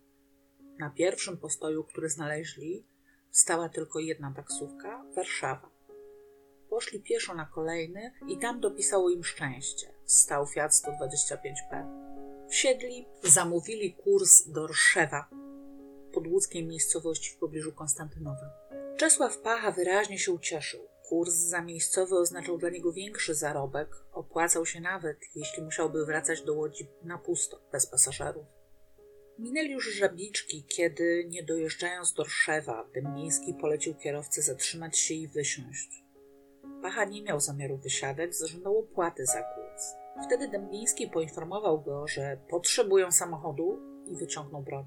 [0.79, 2.87] Na pierwszym postoju, który znaleźli,
[3.31, 5.71] stała tylko jedna taksówka Warszawa.
[6.71, 9.95] Poszli pieszo na kolejny i tam dopisało im szczęście.
[10.05, 11.87] Stał Fiat 125P.
[12.51, 15.29] Wsiedli, zamówili kurs do Rszewa,
[16.13, 18.51] podłódzkiej miejscowości w pobliżu Konstantynowa.
[18.97, 20.81] Czesław Pacha wyraźnie się ucieszył.
[21.09, 26.89] Kurs zamiejscowy oznaczał dla niego większy zarobek, opłacał się nawet, jeśli musiałby wracać do łodzi
[27.03, 28.56] na pusto, bez pasażerów.
[29.39, 36.05] Minęli już żabiczki, kiedy, nie dojeżdżając do Rszewa, Dębiński polecił kierowcy zatrzymać się i wysiąść.
[36.83, 39.95] Pacha nie miał zamiaru wysiadać, zażądał opłaty za kurs.
[40.27, 44.87] Wtedy Dębiński poinformował go, że potrzebują samochodu i wyciągnął broń.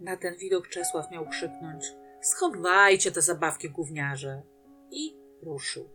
[0.00, 1.84] Na ten widok Czesław miał krzyknąć–
[2.20, 4.42] schowajcie te zabawki gówniarze.
[4.90, 5.88] I ruszył.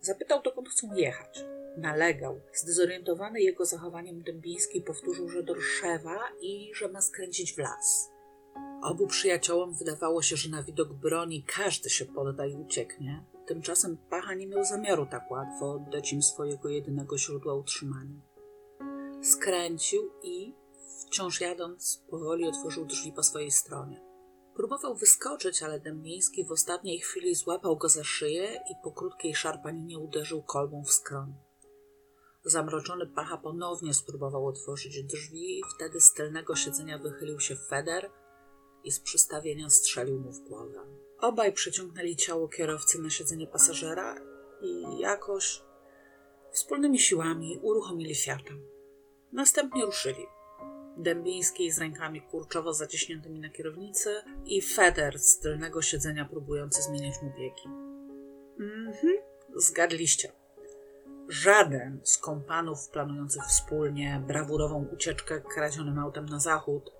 [0.00, 1.44] Zapytał, dokąd chcą jechać.
[1.76, 2.40] Nalegał.
[2.54, 8.10] Zdezorientowany jego zachowaniem Dębiński powtórzył, że do Rszewa i że ma skręcić w las.
[8.82, 13.24] Obu przyjaciołom wydawało się, że na widok broni każdy się podda i ucieknie.
[13.46, 18.20] Tymczasem Pacha nie miał zamiaru tak łatwo oddać im swojego jedynego źródła utrzymania.
[19.22, 20.54] Skręcił i,
[21.00, 24.00] wciąż jadąc, powoli otworzył drzwi po swojej stronie.
[24.54, 29.98] Próbował wyskoczyć, ale Dębiński w ostatniej chwili złapał go za szyję i po krótkiej szarpaninie
[29.98, 31.45] uderzył kolbą w skroń.
[32.46, 38.10] Zamroczony Pacha ponownie spróbował otworzyć drzwi wtedy z tylnego siedzenia wychylił się Feder
[38.84, 40.80] i z przystawienia strzelił mu w głowę.
[41.20, 44.16] Obaj przeciągnęli ciało kierowcy na siedzenie pasażera
[44.62, 45.62] i jakoś
[46.52, 48.54] wspólnymi siłami uruchomili Fiata.
[49.32, 50.26] Następnie ruszyli.
[50.96, 57.32] Dębiński z rękami kurczowo zaciśniętymi na kierownicy i Feder z tylnego siedzenia próbujący zmieniać mu
[57.38, 57.68] biegi.
[58.60, 59.16] Mhm,
[59.56, 60.45] zgadliście.
[61.28, 66.92] Żaden z kompanów planujących wspólnie brawurową ucieczkę kradzionym autem na zachód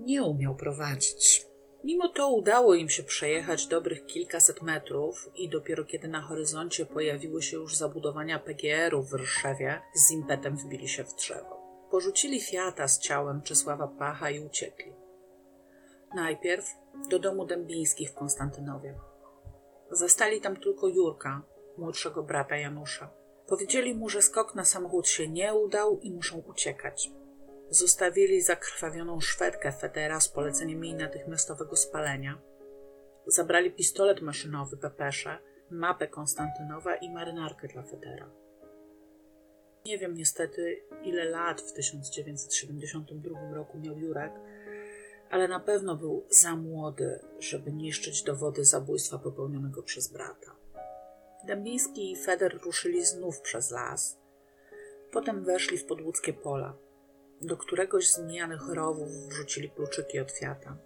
[0.00, 1.46] nie umiał prowadzić.
[1.84, 7.42] Mimo to udało im się przejechać dobrych kilkaset metrów i dopiero kiedy na horyzoncie pojawiły
[7.42, 11.62] się już zabudowania PGR-ów w Rszewie, z impetem wbili się w drzewo.
[11.90, 14.92] Porzucili Fiata z ciałem Czesława Pacha i uciekli.
[16.14, 16.66] Najpierw
[17.08, 18.98] do domu Dębińskich w Konstantynowie.
[19.90, 21.42] Zastali tam tylko Jurka,
[21.78, 23.10] młodszego brata Janusza.
[23.46, 27.10] Powiedzieli mu, że skok na samochód się nie udał i muszą uciekać.
[27.70, 32.38] Zostawili zakrwawioną Szwedkę Federa z poleceniem jej natychmiastowego spalenia.
[33.26, 35.38] Zabrali pistolet maszynowy Pepesze,
[35.70, 38.30] mapę Konstantynowa i marynarkę dla Federa.
[39.86, 44.32] Nie wiem niestety, ile lat w 1972 roku miał Jurek,
[45.30, 50.61] ale na pewno był za młody, żeby niszczyć dowody zabójstwa popełnionego przez brata.
[51.44, 54.18] Dębiński i Feder ruszyli znów przez las.
[55.12, 56.76] Potem weszli w podłódzkie pola.
[57.40, 60.76] Do któregoś z mijanych rowów wrzucili kluczyki od Fiata.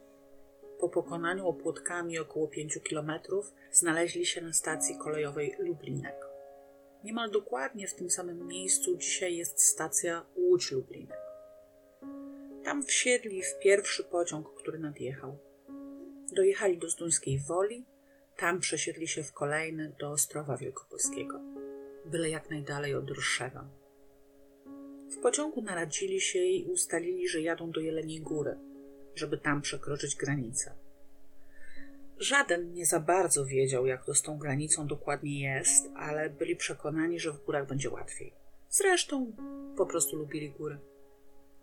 [0.81, 6.27] Po pokonaniu opłotkami około pięciu kilometrów znaleźli się na stacji kolejowej Lublinek.
[7.05, 11.19] Niemal dokładnie w tym samym miejscu dzisiaj jest stacja Łódź Lublinek.
[12.64, 15.38] Tam wsiedli w pierwszy pociąg, który nadjechał.
[16.33, 17.85] Dojechali do Zduńskiej Woli,
[18.37, 21.40] tam przesiedli się w kolejny do Ostrowa Wielkopolskiego,
[22.05, 23.68] byle jak najdalej od Rszewa.
[25.11, 28.59] W pociągu naradzili się i ustalili, że jadą do Jeleniej Góry,
[29.14, 30.75] żeby tam przekroczyć granicę.
[32.18, 37.20] Żaden nie za bardzo wiedział, jak to z tą granicą dokładnie jest, ale byli przekonani,
[37.20, 38.33] że w górach będzie łatwiej.
[38.70, 39.33] Zresztą
[39.77, 40.79] po prostu lubili góry.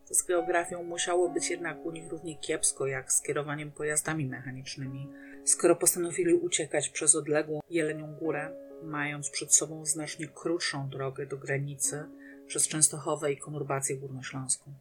[0.06, 5.10] Z geografią musiało być jednak u nich równie kiepsko jak z kierowaniem pojazdami mechanicznymi,
[5.44, 12.06] skoro postanowili uciekać przez odległą Jelenią Górę, mając przed sobą znacznie krótszą drogę do granicy
[12.48, 14.74] przez Częstochowę i konurbację górnośląską.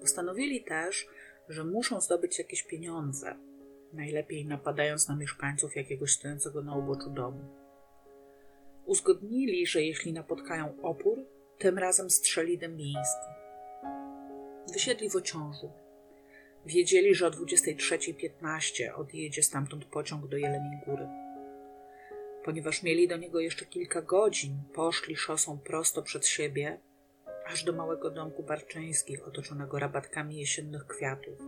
[0.00, 1.06] Postanowili też,
[1.48, 3.36] że muszą zdobyć jakieś pieniądze,
[3.92, 7.44] najlepiej napadając na mieszkańców jakiegoś stojącego na uboczu domu.
[8.86, 11.18] Uzgodnili, że jeśli napotkają opór,
[11.58, 13.26] tym razem strzeli Dębiński.
[14.72, 15.70] Wysiedli w ociążu.
[16.66, 21.08] Wiedzieli, że o 23.15 odjedzie stamtąd pociąg do Jeleniej Góry.
[22.44, 26.78] Ponieważ mieli do niego jeszcze kilka godzin, poszli szosą prosto przed siebie,
[27.46, 31.38] aż do małego domku Barczyńskich, otoczonego rabatkami jesiennych kwiatów.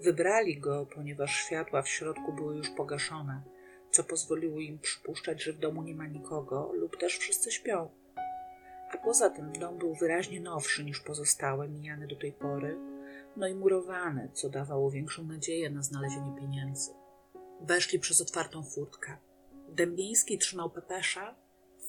[0.00, 3.42] Wybrali go, ponieważ światła w środku były już pogaszone,
[3.90, 7.90] co pozwoliło im przypuszczać, że w domu nie ma nikogo lub też wszyscy śpią.
[8.92, 12.89] A poza tym dom był wyraźnie nowszy niż pozostałe, mijane do tej pory,
[13.36, 16.90] no i murowany, co dawało większą nadzieję na znalezienie pieniędzy.
[17.60, 19.18] Weszli przez otwartą furtkę.
[19.68, 21.34] Dębiński trzymał pepesza,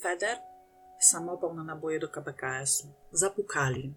[0.02, 0.38] Feder
[1.00, 2.88] samopał na naboje do KBKS-u.
[3.12, 3.94] Zapukali.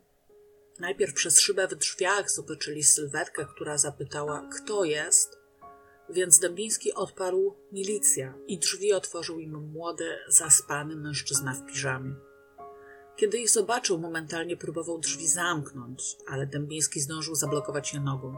[0.80, 5.38] Najpierw przez szybę w drzwiach zobaczyli sylwetkę, która zapytała, kto jest,
[6.10, 12.14] więc Dębiński odparł milicja i drzwi otworzył im młody, zaspany mężczyzna w piżamie.
[13.16, 18.34] Kiedy ich zobaczył, momentalnie próbował drzwi zamknąć, ale Dębiński zdążył zablokować je nogą.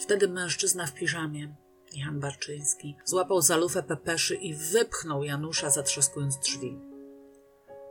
[0.00, 1.56] Wtedy mężczyzna w piżamie,
[1.96, 6.78] Jan Barczyński, złapał za lufę pepeszy i wypchnął Janusza, zatrzaskując drzwi.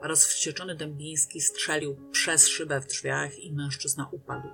[0.02, 4.50] Rozwścieczony Dębiński strzelił przez szybę w drzwiach i mężczyzna upadł.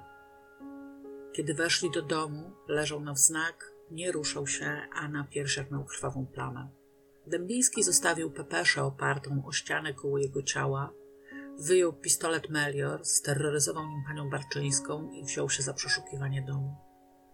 [1.33, 6.25] Kiedy weszli do domu, leżał na wznak, nie ruszał się, a na piersiach miał krwawą
[6.25, 6.69] plamę.
[7.27, 10.93] Dębiński zostawił pepeszę opartą o ścianę koło jego ciała,
[11.59, 16.75] wyjął pistolet Melior, steroryzował nim panią Barczyńską i wziął się za przeszukiwanie domu.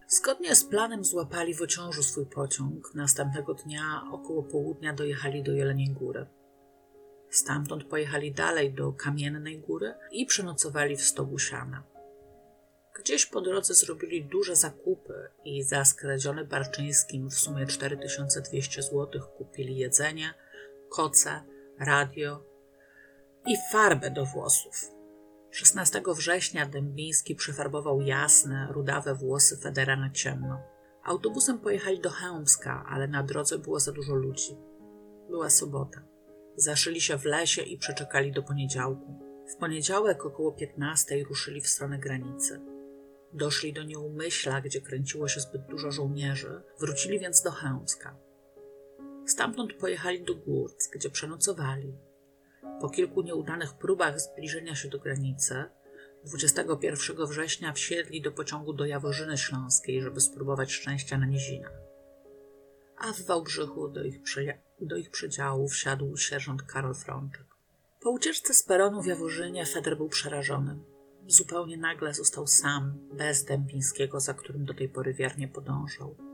[0.08, 2.96] Zgodnie z planem złapali w ociążu swój pociąg.
[2.96, 6.26] Następnego dnia około południa dojechali do Jeleniej Góry.
[7.30, 11.84] Stamtąd pojechali dalej do Kamiennej Góry i przenocowali w Stogu Siana.
[13.00, 15.14] Gdzieś po drodze zrobili duże zakupy
[15.46, 20.34] i za skradzione Barczyńskim w sumie 4200 zł kupili jedzenie,
[20.90, 21.44] koce,
[21.80, 22.53] radio
[23.46, 24.92] i farbę do włosów.
[25.52, 30.62] 16 września Dębiński przefarbował jasne, rudawe włosy Federa na ciemno.
[31.04, 34.58] Autobusem pojechali do Chełmska, ale na drodze było za dużo ludzi.
[35.30, 36.02] Była sobota.
[36.56, 39.20] Zaszyli się w lesie i przeczekali do poniedziałku.
[39.48, 42.62] W poniedziałek około 15 ruszyli w stronę granicy.
[43.34, 48.16] Doszli do Nieumyśla, gdzie kręciło się zbyt dużo żołnierzy, wrócili więc do Chełmska.
[49.26, 51.94] Stamtąd pojechali do Górc, gdzie przenocowali.
[52.82, 55.64] Po kilku nieudanych próbach zbliżenia się do granicy,
[56.26, 61.74] 21 września wsiedli do pociągu do Jaworzyny Śląskiej, żeby spróbować szczęścia na nizinach.
[62.98, 64.20] A w Wałbrzychu do ich,
[64.82, 67.46] do ich przedziału wsiadł sierżant Karol Frączek.
[68.02, 70.80] Po ucieczce z peronu w Jaworzynie Feder był przerażony.
[71.28, 76.33] Zupełnie nagle został sam, bez Dębińskiego, za którym do tej pory wiernie podążał.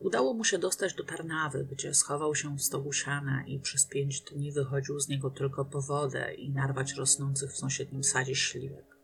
[0.00, 4.20] Udało mu się dostać do Tarnawy, gdzie schował się w stogu siana i przez pięć
[4.20, 8.96] dni wychodził z niego tylko po wodę i narwać rosnących w sąsiednim sadzie śliwek.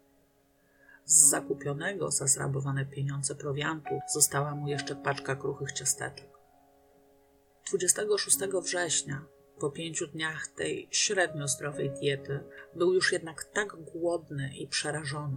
[1.05, 6.29] Z zakupionego za zrabowane pieniądze prowiantu została mu jeszcze paczka kruchych ciasteczek.
[7.69, 9.25] 26 września,
[9.59, 12.41] po pięciu dniach tej średnio zdrowej diety,
[12.75, 15.37] był już jednak tak głodny i przerażony,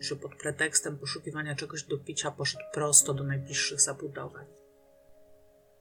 [0.00, 4.46] że pod pretekstem poszukiwania czegoś do picia poszedł prosto do najbliższych zabudowań.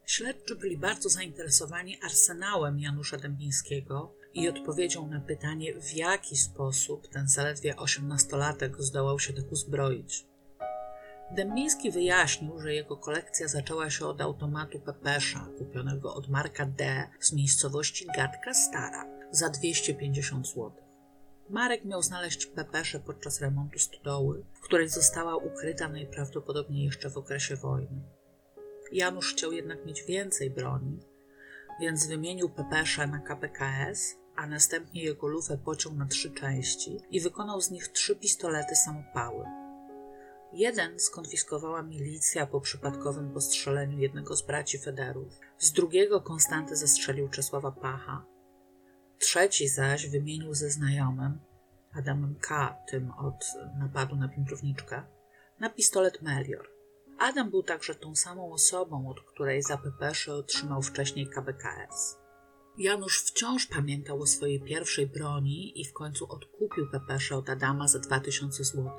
[0.06, 7.28] Śledczy byli bardzo zainteresowani arsenałem Janusza Dębińskiego i odpowiedzią na pytanie, w jaki sposób ten
[7.28, 10.26] zaledwie osiemnastolatek zdołał się tak uzbroić.
[11.32, 17.10] Dębiński wyjaśnił, że jego kolekcja zaczęła się od automatu Pepesza, kupionego od Marka D.
[17.20, 20.72] z miejscowości Gadka Stara za 250 zł.
[21.49, 27.56] Marek miał znaleźć Pepeszę podczas remontu stodoły, w której została ukryta najprawdopodobniej jeszcze w okresie
[27.56, 28.14] wojny.
[28.91, 30.99] Janusz chciał jednak mieć więcej broni,
[31.79, 37.61] więc wymienił Pepesza na KPKS, a następnie jego lufę pociął na trzy części i wykonał
[37.61, 39.45] z nich trzy pistolety samopały.
[40.53, 47.71] Jeden skonfiskowała milicja po przypadkowym postrzeleniu jednego z braci Federów, z drugiego Konstanty zastrzelił Czesława
[47.71, 48.25] Pacha,
[49.19, 51.39] trzeci zaś wymienił ze znajomym,
[51.93, 53.45] Adamem K., tym od
[53.79, 55.03] napadu na piętrowniczkę,
[55.59, 56.74] na pistolet Melior.
[57.20, 62.18] Adam był także tą samą osobą, od której za pepesze otrzymał wcześniej KBKS.
[62.78, 67.99] Janusz wciąż pamiętał o swojej pierwszej broni i w końcu odkupił pepesze od Adama za
[67.99, 68.91] 2000 zł.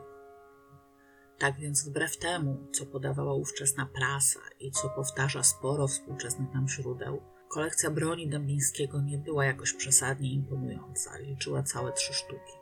[1.39, 7.23] Tak więc wbrew temu, co podawała ówczesna prasa i co powtarza sporo współczesnych nam źródeł,
[7.49, 12.53] kolekcja broni Dębińskiego nie była jakoś przesadnie imponująca, liczyła całe trzy sztuki.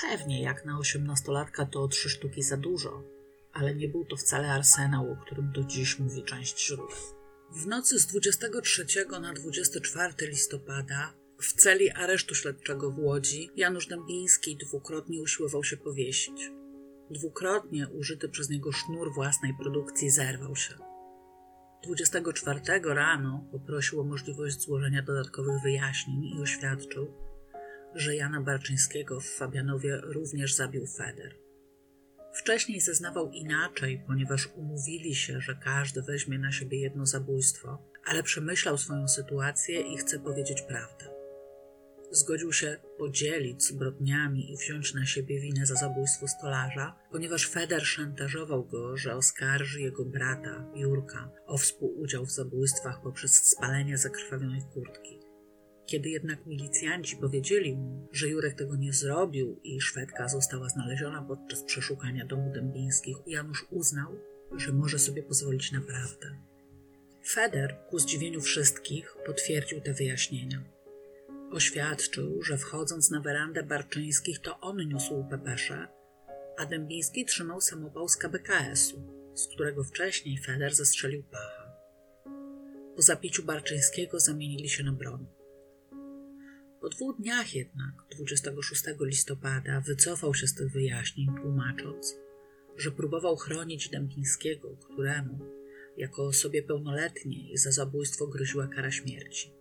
[0.00, 3.02] Pewnie jak na osiemnastolatka to trzy sztuki za dużo,
[3.56, 6.96] ale nie był to wcale arsenał, o którym do dziś mówi część źródeł.
[7.52, 8.86] W nocy z 23
[9.20, 16.50] na 24 listopada w celi aresztu śledczego w Łodzi Janusz Dębiński dwukrotnie usiłował się powiesić.
[17.10, 20.74] Dwukrotnie użyty przez niego sznur własnej produkcji zerwał się.
[21.84, 27.14] 24 rano poprosił o możliwość złożenia dodatkowych wyjaśnień i oświadczył,
[27.94, 31.45] że Jana Barczyńskiego w Fabianowie również zabił Feder.
[32.36, 38.78] Wcześniej zeznawał inaczej, ponieważ umówili się, że każdy weźmie na siebie jedno zabójstwo, ale przemyślał
[38.78, 41.16] swoją sytuację i chce powiedzieć prawdę.
[42.10, 48.64] Zgodził się podzielić zbrodniami i wziąć na siebie winę za zabójstwo stolarza, ponieważ Feder szantażował
[48.64, 55.25] go, że oskarży jego brata, Jurka, o współudział w zabójstwach poprzez spalenie zakrwawionej kurtki.
[55.86, 61.62] Kiedy jednak milicjanci powiedzieli mu, że Jurek tego nie zrobił i Szwedka została znaleziona podczas
[61.62, 64.18] przeszukania domu Dębińskich, Janusz uznał,
[64.56, 66.36] że może sobie pozwolić na prawdę.
[67.28, 70.62] Feder, ku zdziwieniu wszystkich, potwierdził te wyjaśnienia.
[71.50, 75.88] Oświadczył, że wchodząc na werandę Barczyńskich to on niósł pepesze,
[76.58, 79.02] a Dębiński trzymał samopał z KBKS-u,
[79.34, 81.72] z którego wcześniej Feder zestrzelił pacha.
[82.96, 85.35] Po zapiciu Barczyńskiego zamienili się na broń.
[86.80, 92.16] Po dwóch dniach jednak, 26 listopada, wycofał się z tych wyjaśnień, tłumacząc,
[92.76, 95.38] że próbował chronić Dębińskiego, któremu,
[95.96, 99.52] jako osobie pełnoletniej, za zabójstwo groziła kara śmierci.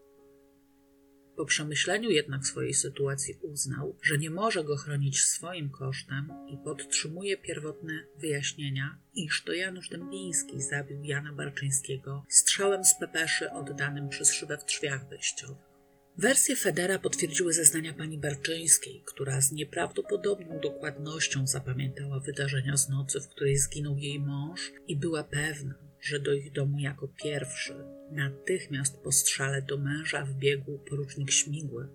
[1.35, 7.37] Po przemyśleniu jednak swojej sytuacji uznał, że nie może go chronić swoim kosztem i podtrzymuje
[7.37, 14.57] pierwotne wyjaśnienia, iż to Janusz Dębiński zabił Jana Barczyńskiego strzałem z pepeszy oddanym przez szybę
[14.57, 15.74] w drzwiach wejściowych.
[16.17, 23.27] Wersję Federa potwierdziły zeznania pani Barczyńskiej, która z nieprawdopodobną dokładnością zapamiętała wydarzenia z nocy, w
[23.27, 27.75] której zginął jej mąż i była pewna, że do ich domu jako pierwszy,
[28.11, 31.87] natychmiast po strzale do męża wbiegł porucznik Śmigły,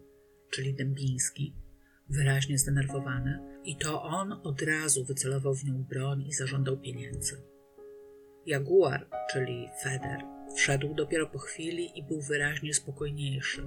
[0.51, 1.55] czyli Dębiński,
[2.09, 7.43] wyraźnie zdenerwowany, i to on od razu wycelował w nią broń i zażądał pieniędzy.
[8.47, 10.21] Jaguar, czyli Feder,
[10.57, 13.63] wszedł dopiero po chwili i był wyraźnie spokojniejszy.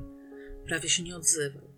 [0.65, 1.73] Prawie się nie odzywał.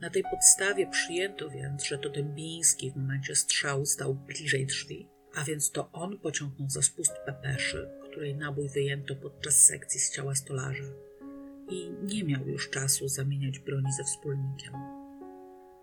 [0.00, 5.44] Na tej podstawie przyjęto więc, że to Dębiński w momencie strzału stał bliżej drzwi a
[5.44, 10.84] więc to on pociągnął za spust pepeszy, której nabój wyjęto podczas sekcji z ciała stolarza
[11.70, 14.72] i nie miał już czasu zamieniać broni ze wspólnikiem.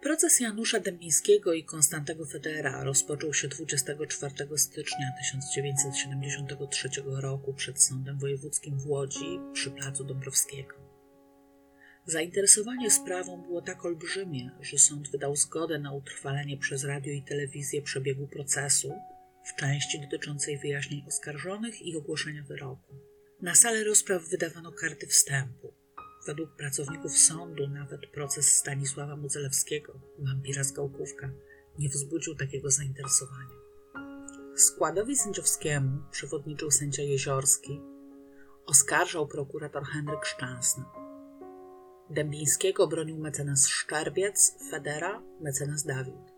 [0.01, 8.79] Proces Janusza Dębińskiego i Konstantego Federa rozpoczął się 24 stycznia 1973 roku przed Sądem Wojewódzkim
[8.79, 10.80] w Łodzi przy Placu Dąbrowskiego.
[12.05, 17.81] Zainteresowanie sprawą było tak olbrzymie, że sąd wydał zgodę na utrwalenie przez radio i telewizję
[17.81, 18.93] przebiegu procesu,
[19.45, 22.95] w części dotyczącej wyjaśnień oskarżonych i ogłoszenia wyroku.
[23.41, 25.73] Na salę rozpraw wydawano karty wstępu.
[26.25, 31.31] Według pracowników sądu nawet proces Stanisława Mudzelewskiego, wampira z Gałkówka,
[31.79, 33.61] nie wzbudził takiego zainteresowania.
[34.55, 37.81] Składowi sędziowskiemu przewodniczył sędzia Jeziorski,
[38.65, 40.83] oskarżał prokurator Henryk Szczęsny.
[42.11, 46.33] Dębińskiego bronił mecenas Szczerbiec, Federa, mecenas Dawid.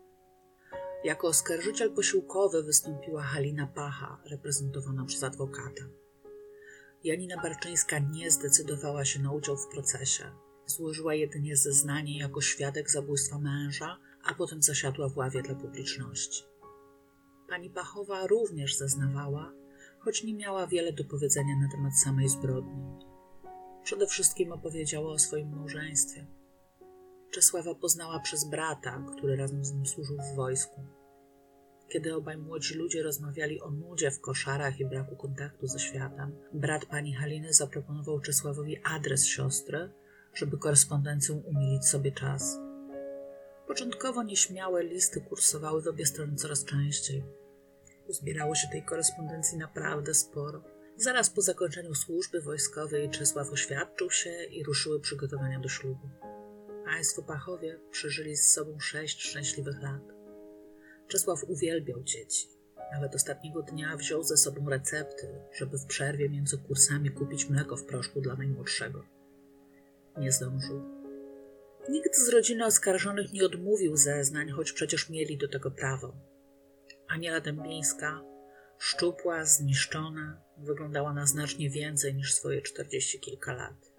[1.04, 5.84] Jako oskarżyciel posiłkowy wystąpiła Halina Pacha, reprezentowana przez adwokata.
[7.04, 10.24] Janina Barczyńska nie zdecydowała się na udział w procesie.
[10.66, 16.44] Złożyła jedynie zeznanie jako świadek zabójstwa męża, a potem zasiadła w ławie dla publiczności.
[17.48, 19.52] Pani Pachowa również zeznawała,
[19.98, 23.03] choć nie miała wiele do powiedzenia na temat samej zbrodni.
[23.84, 26.26] Przede wszystkim opowiedziała o swoim małżeństwie.
[27.30, 30.80] Czesława poznała przez brata, który razem z nim służył w wojsku.
[31.88, 36.86] Kiedy obaj młodzi ludzie rozmawiali o nudzie w koszarach i braku kontaktu ze światem, brat
[36.86, 39.92] pani Haliny zaproponował Czesławowi adres siostry,
[40.34, 42.58] żeby korespondencją umilić sobie czas.
[43.66, 47.24] Początkowo nieśmiałe listy kursowały w obie strony coraz częściej.
[48.08, 50.73] Uzbierało się tej korespondencji naprawdę sporo.
[50.96, 56.08] Zaraz po zakończeniu służby wojskowej Czesław oświadczył się i ruszyły przygotowania do ślubu.
[56.84, 60.02] Państwo Pachowie przeżyli z sobą sześć szczęśliwych lat.
[61.08, 62.48] Czesław uwielbiał dzieci.
[62.92, 67.84] Nawet ostatniego dnia wziął ze sobą recepty, żeby w przerwie między kursami kupić mleko w
[67.84, 69.04] proszku dla najmłodszego.
[70.18, 70.82] Nie zdążył.
[71.88, 76.14] Nikt z rodziny oskarżonych nie odmówił zeznań, choć przecież mieli do tego prawo.
[77.08, 78.33] Aniela Dębińska,
[78.84, 83.92] szczupła, zniszczona, wyglądała na znacznie więcej niż swoje czterdzieści kilka lat.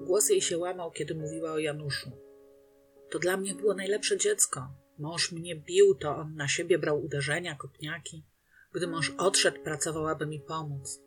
[0.00, 2.10] Głos jej się łamał, kiedy mówiła o Januszu.
[3.10, 4.68] To dla mnie było najlepsze dziecko.
[4.98, 8.24] Mąż mnie bił, to on na siebie brał uderzenia, kopniaki.
[8.72, 11.00] Gdy mąż odszedł, pracował, aby mi pomóc.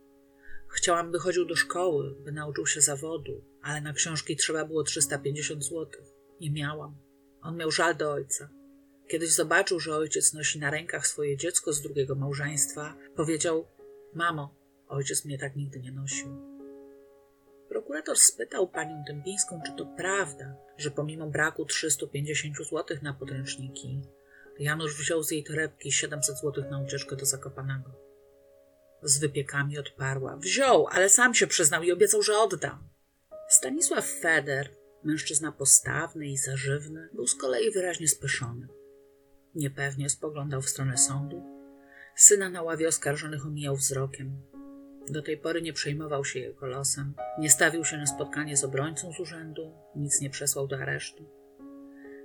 [0.68, 5.64] Chciałam, by chodził do szkoły, by nauczył się zawodu, ale na książki trzeba było 350
[5.64, 5.88] zł.
[6.42, 6.98] Nie miałam.
[7.42, 8.50] On miał żal do ojca.
[9.12, 13.68] Kiedyś zobaczył, że ojciec nosi na rękach swoje dziecko z drugiego małżeństwa, powiedział:
[14.14, 16.28] Mamo, Ojciec mnie tak nigdy nie nosił.
[17.70, 24.02] Prokurator spytał panią Dębińską, czy to prawda, że pomimo braku 350 zł na podręczniki,
[24.60, 27.92] Janusz wziął z jej torebki 700 zł na ucieczkę do Zakopanego.
[29.04, 30.38] Z wypiekami odparła.
[30.38, 32.80] Wziął, ale sam się przyznał i obiecał, że odda.
[33.50, 34.70] Stanisław Feder,
[35.04, 38.68] mężczyzna postawny i zażywny, był z kolei wyraźnie spyszony.
[39.60, 41.44] Niepewnie spoglądał w stronę sądu.
[42.16, 44.42] Syna na ławie oskarżonych omijał wzrokiem.
[45.10, 49.14] Do tej pory nie przejmował się jego losem, nie stawił się na spotkanie z obrońcą
[49.14, 51.30] z urzędu, nic nie przesłał do aresztu.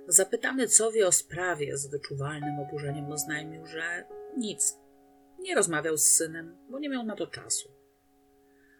[0.07, 4.03] Zapytany, co wie o sprawie, z wyczuwalnym oburzeniem oznajmił, że
[4.37, 4.79] nic.
[5.39, 7.71] Nie rozmawiał z synem, bo nie miał na to czasu.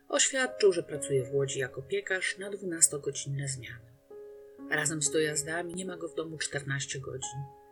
[0.10, 3.86] Oświadczył, że pracuje w Łodzi jako piekarz na dwunastogodzinne zmiany.
[4.70, 7.64] Razem z dojazdami nie ma go w domu 14 godzin.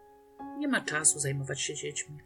[0.57, 2.17] Nie ma czasu zajmować się dziećmi.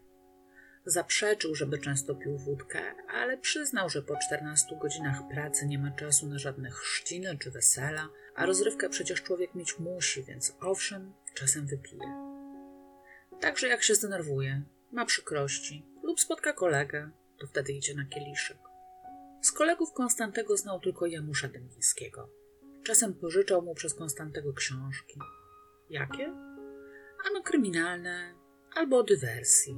[0.85, 6.27] Zaprzeczył, żeby często pił wódkę, ale przyznał, że po 14 godzinach pracy nie ma czasu
[6.27, 12.37] na żadne chrzciny czy wesela, a rozrywkę przecież człowiek mieć musi, więc owszem, czasem wypije.
[13.41, 14.61] Także jak się zdenerwuje,
[14.91, 18.57] ma przykrości lub spotka kolegę, to wtedy idzie na kieliszek.
[19.41, 22.29] Z kolegów Konstantego znał tylko Janusza Dębińskiego.
[22.83, 25.19] Czasem pożyczał mu przez Konstantego książki.
[25.89, 26.46] Jakie?
[27.25, 28.35] Ano kryminalne
[28.75, 29.77] albo o dywersji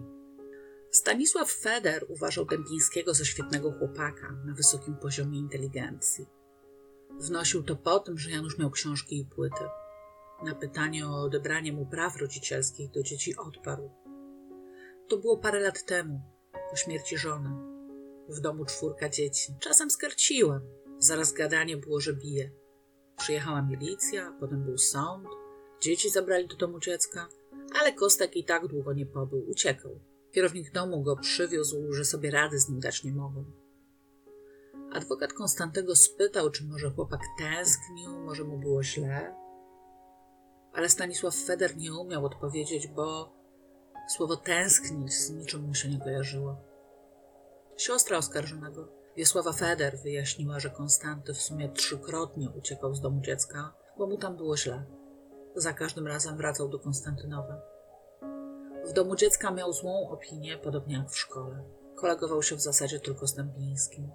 [0.92, 6.26] Stanisław Feder uważał Dębińskiego za świetnego chłopaka na wysokim poziomie inteligencji.
[7.20, 9.64] Wnosił to po tym, że Janusz miał książki i płyty.
[10.44, 13.92] Na pytanie o odebranie mu praw rodzicielskich do dzieci odparł.
[15.08, 16.22] To było parę lat temu,
[16.70, 17.50] po śmierci żony.
[18.30, 19.54] W domu czwórka dzieci.
[19.60, 20.62] Czasem skarciłem.
[20.98, 22.52] Zaraz gadanie było, że bije.
[23.18, 25.28] Przyjechała milicja, potem był sąd.
[25.82, 27.28] Dzieci zabrali do domu dziecka,
[27.80, 30.00] ale Kostek i tak długo nie pobył, uciekał.
[30.32, 33.46] Kierownik domu go przywiózł, że sobie rady z nim dać nie mogą.
[34.94, 39.36] Adwokat Konstantego spytał, czy może chłopak tęsknił, może mu było źle.
[40.74, 43.34] Ale Stanisław Feder nie umiał odpowiedzieć, bo
[44.10, 46.58] słowo tęsknić z niczym mu się nie kojarzyło.
[47.78, 54.08] Siostra oskarżonego, Wiesława Feder, wyjaśniła, że Konstanty w sumie trzykrotnie uciekał z domu dziecka, bo
[54.08, 54.99] mu tam było źle.
[55.60, 57.62] Za każdym razem wracał do Konstantynowa.
[58.86, 61.64] W domu dziecka miał złą opinię, podobnie jak w szkole.
[61.96, 64.12] Kolegował się w zasadzie tylko z Dębińskim.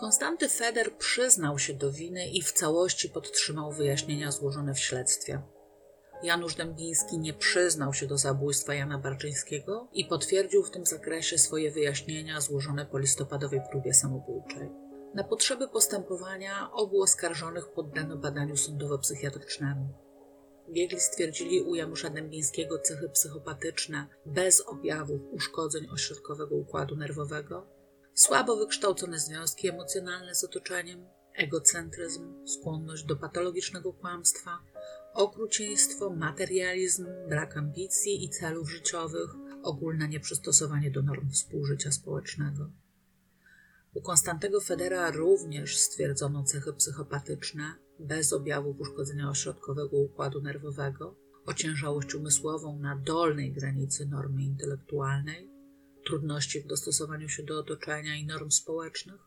[0.00, 5.42] Konstanty Feder przyznał się do winy i w całości podtrzymał wyjaśnienia złożone w śledztwie.
[6.22, 11.70] Janusz Dębiński nie przyznał się do zabójstwa Jana Barczyńskiego i potwierdził w tym zakresie swoje
[11.70, 14.70] wyjaśnienia złożone po listopadowej próbie samobójczej.
[15.14, 19.88] Na potrzeby postępowania obu oskarżonych poddano badaniu sądowo-psychiatrycznemu.
[20.68, 27.66] Biegli stwierdzili u Janusza Dębińskiego cechy psychopatyczne bez objawów uszkodzeń ośrodkowego układu nerwowego,
[28.14, 34.58] słabo wykształcone związki emocjonalne z otoczeniem, egocentryzm, skłonność do patologicznego kłamstwa,
[35.14, 39.30] okrucieństwo, materializm, brak ambicji i celów życiowych,
[39.62, 42.70] ogólne nieprzystosowanie do norm współżycia społecznego.
[43.94, 51.16] U Konstantego Federa również stwierdzono cechy psychopatyczne, bez objawów uszkodzenia ośrodkowego układu nerwowego,
[51.46, 55.50] ociężałość umysłową na dolnej granicy normy intelektualnej,
[56.06, 59.20] trudności w dostosowaniu się do otoczenia i norm społecznych.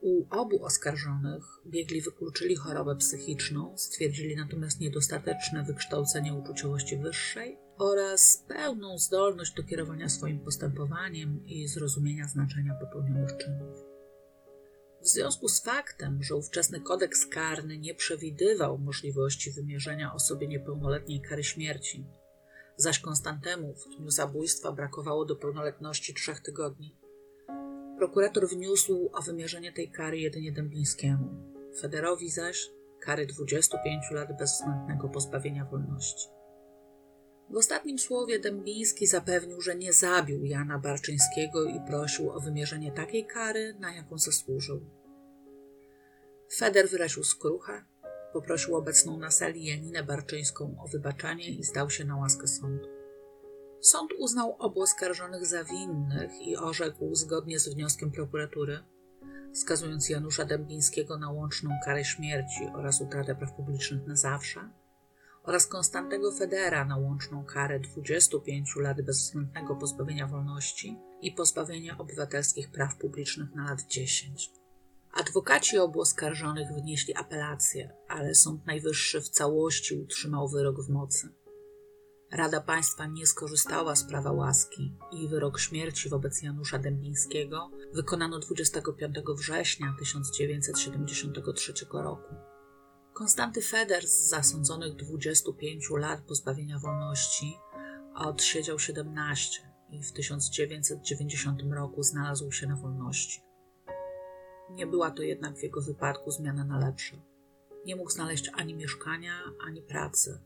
[0.00, 8.98] U obu oskarżonych biegli wykluczyli chorobę psychiczną, stwierdzili natomiast niedostateczne wykształcenie uczuciowości wyższej oraz pełną
[8.98, 13.85] zdolność do kierowania swoim postępowaniem i zrozumienia znaczenia popełnionych czynów.
[15.02, 21.44] W związku z faktem, że ówczesny kodeks karny nie przewidywał możliwości wymierzenia osobie niepełnoletniej kary
[21.44, 22.06] śmierci,
[22.76, 26.96] zaś Konstantemu w dniu zabójstwa brakowało do pełnoletności trzech tygodni,
[27.98, 32.70] prokurator wniósł o wymierzenie tej kary jedynie Dębińskiemu, Federowi zaś
[33.00, 36.28] kary 25 lat bezwzględnego pozbawienia wolności.
[37.50, 43.26] W ostatnim słowie Dębiński zapewnił, że nie zabił Jana Barczyńskiego i prosił o wymierzenie takiej
[43.26, 44.80] kary, na jaką zasłużył.
[46.56, 47.84] Feder wyraził skruchę,
[48.32, 52.88] poprosił obecną na sali Janinę Barczyńską o wybaczenie i zdał się na łaskę sądu.
[53.80, 58.78] Sąd uznał obu oskarżonych za winnych i orzekł zgodnie z wnioskiem prokuratury,
[59.52, 64.70] skazując Janusza Dębińskiego na łączną karę śmierci oraz utratę praw publicznych na zawsze,
[65.46, 72.96] oraz Konstantego Federa na łączną karę 25 lat bezwzględnego pozbawienia wolności i pozbawienia obywatelskich praw
[72.96, 74.50] publicznych na lat 10.
[75.12, 81.28] Adwokaci obu oskarżonych wnieśli apelację, ale Sąd Najwyższy w całości utrzymał wyrok w mocy.
[82.32, 89.16] Rada Państwa nie skorzystała z prawa łaski i wyrok śmierci wobec Janusza Dębińskiego wykonano 25
[89.36, 92.34] września 1973 roku.
[93.16, 97.58] Konstanty Feder z zasądzonych 25 lat pozbawienia wolności
[98.14, 103.42] odsiedział 17 i w 1990 roku znalazł się na wolności.
[104.70, 107.16] Nie była to jednak w jego wypadku zmiana na lepsze.
[107.84, 109.32] Nie mógł znaleźć ani mieszkania,
[109.66, 110.40] ani pracy.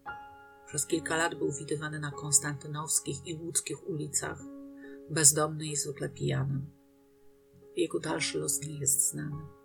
[0.67, 4.39] Przez kilka lat był widywany na konstantynowskich i łódzkich ulicach,
[5.11, 6.61] bezdomny i zwykle pijany.
[7.77, 9.60] Jego dalszy los nie jest znany.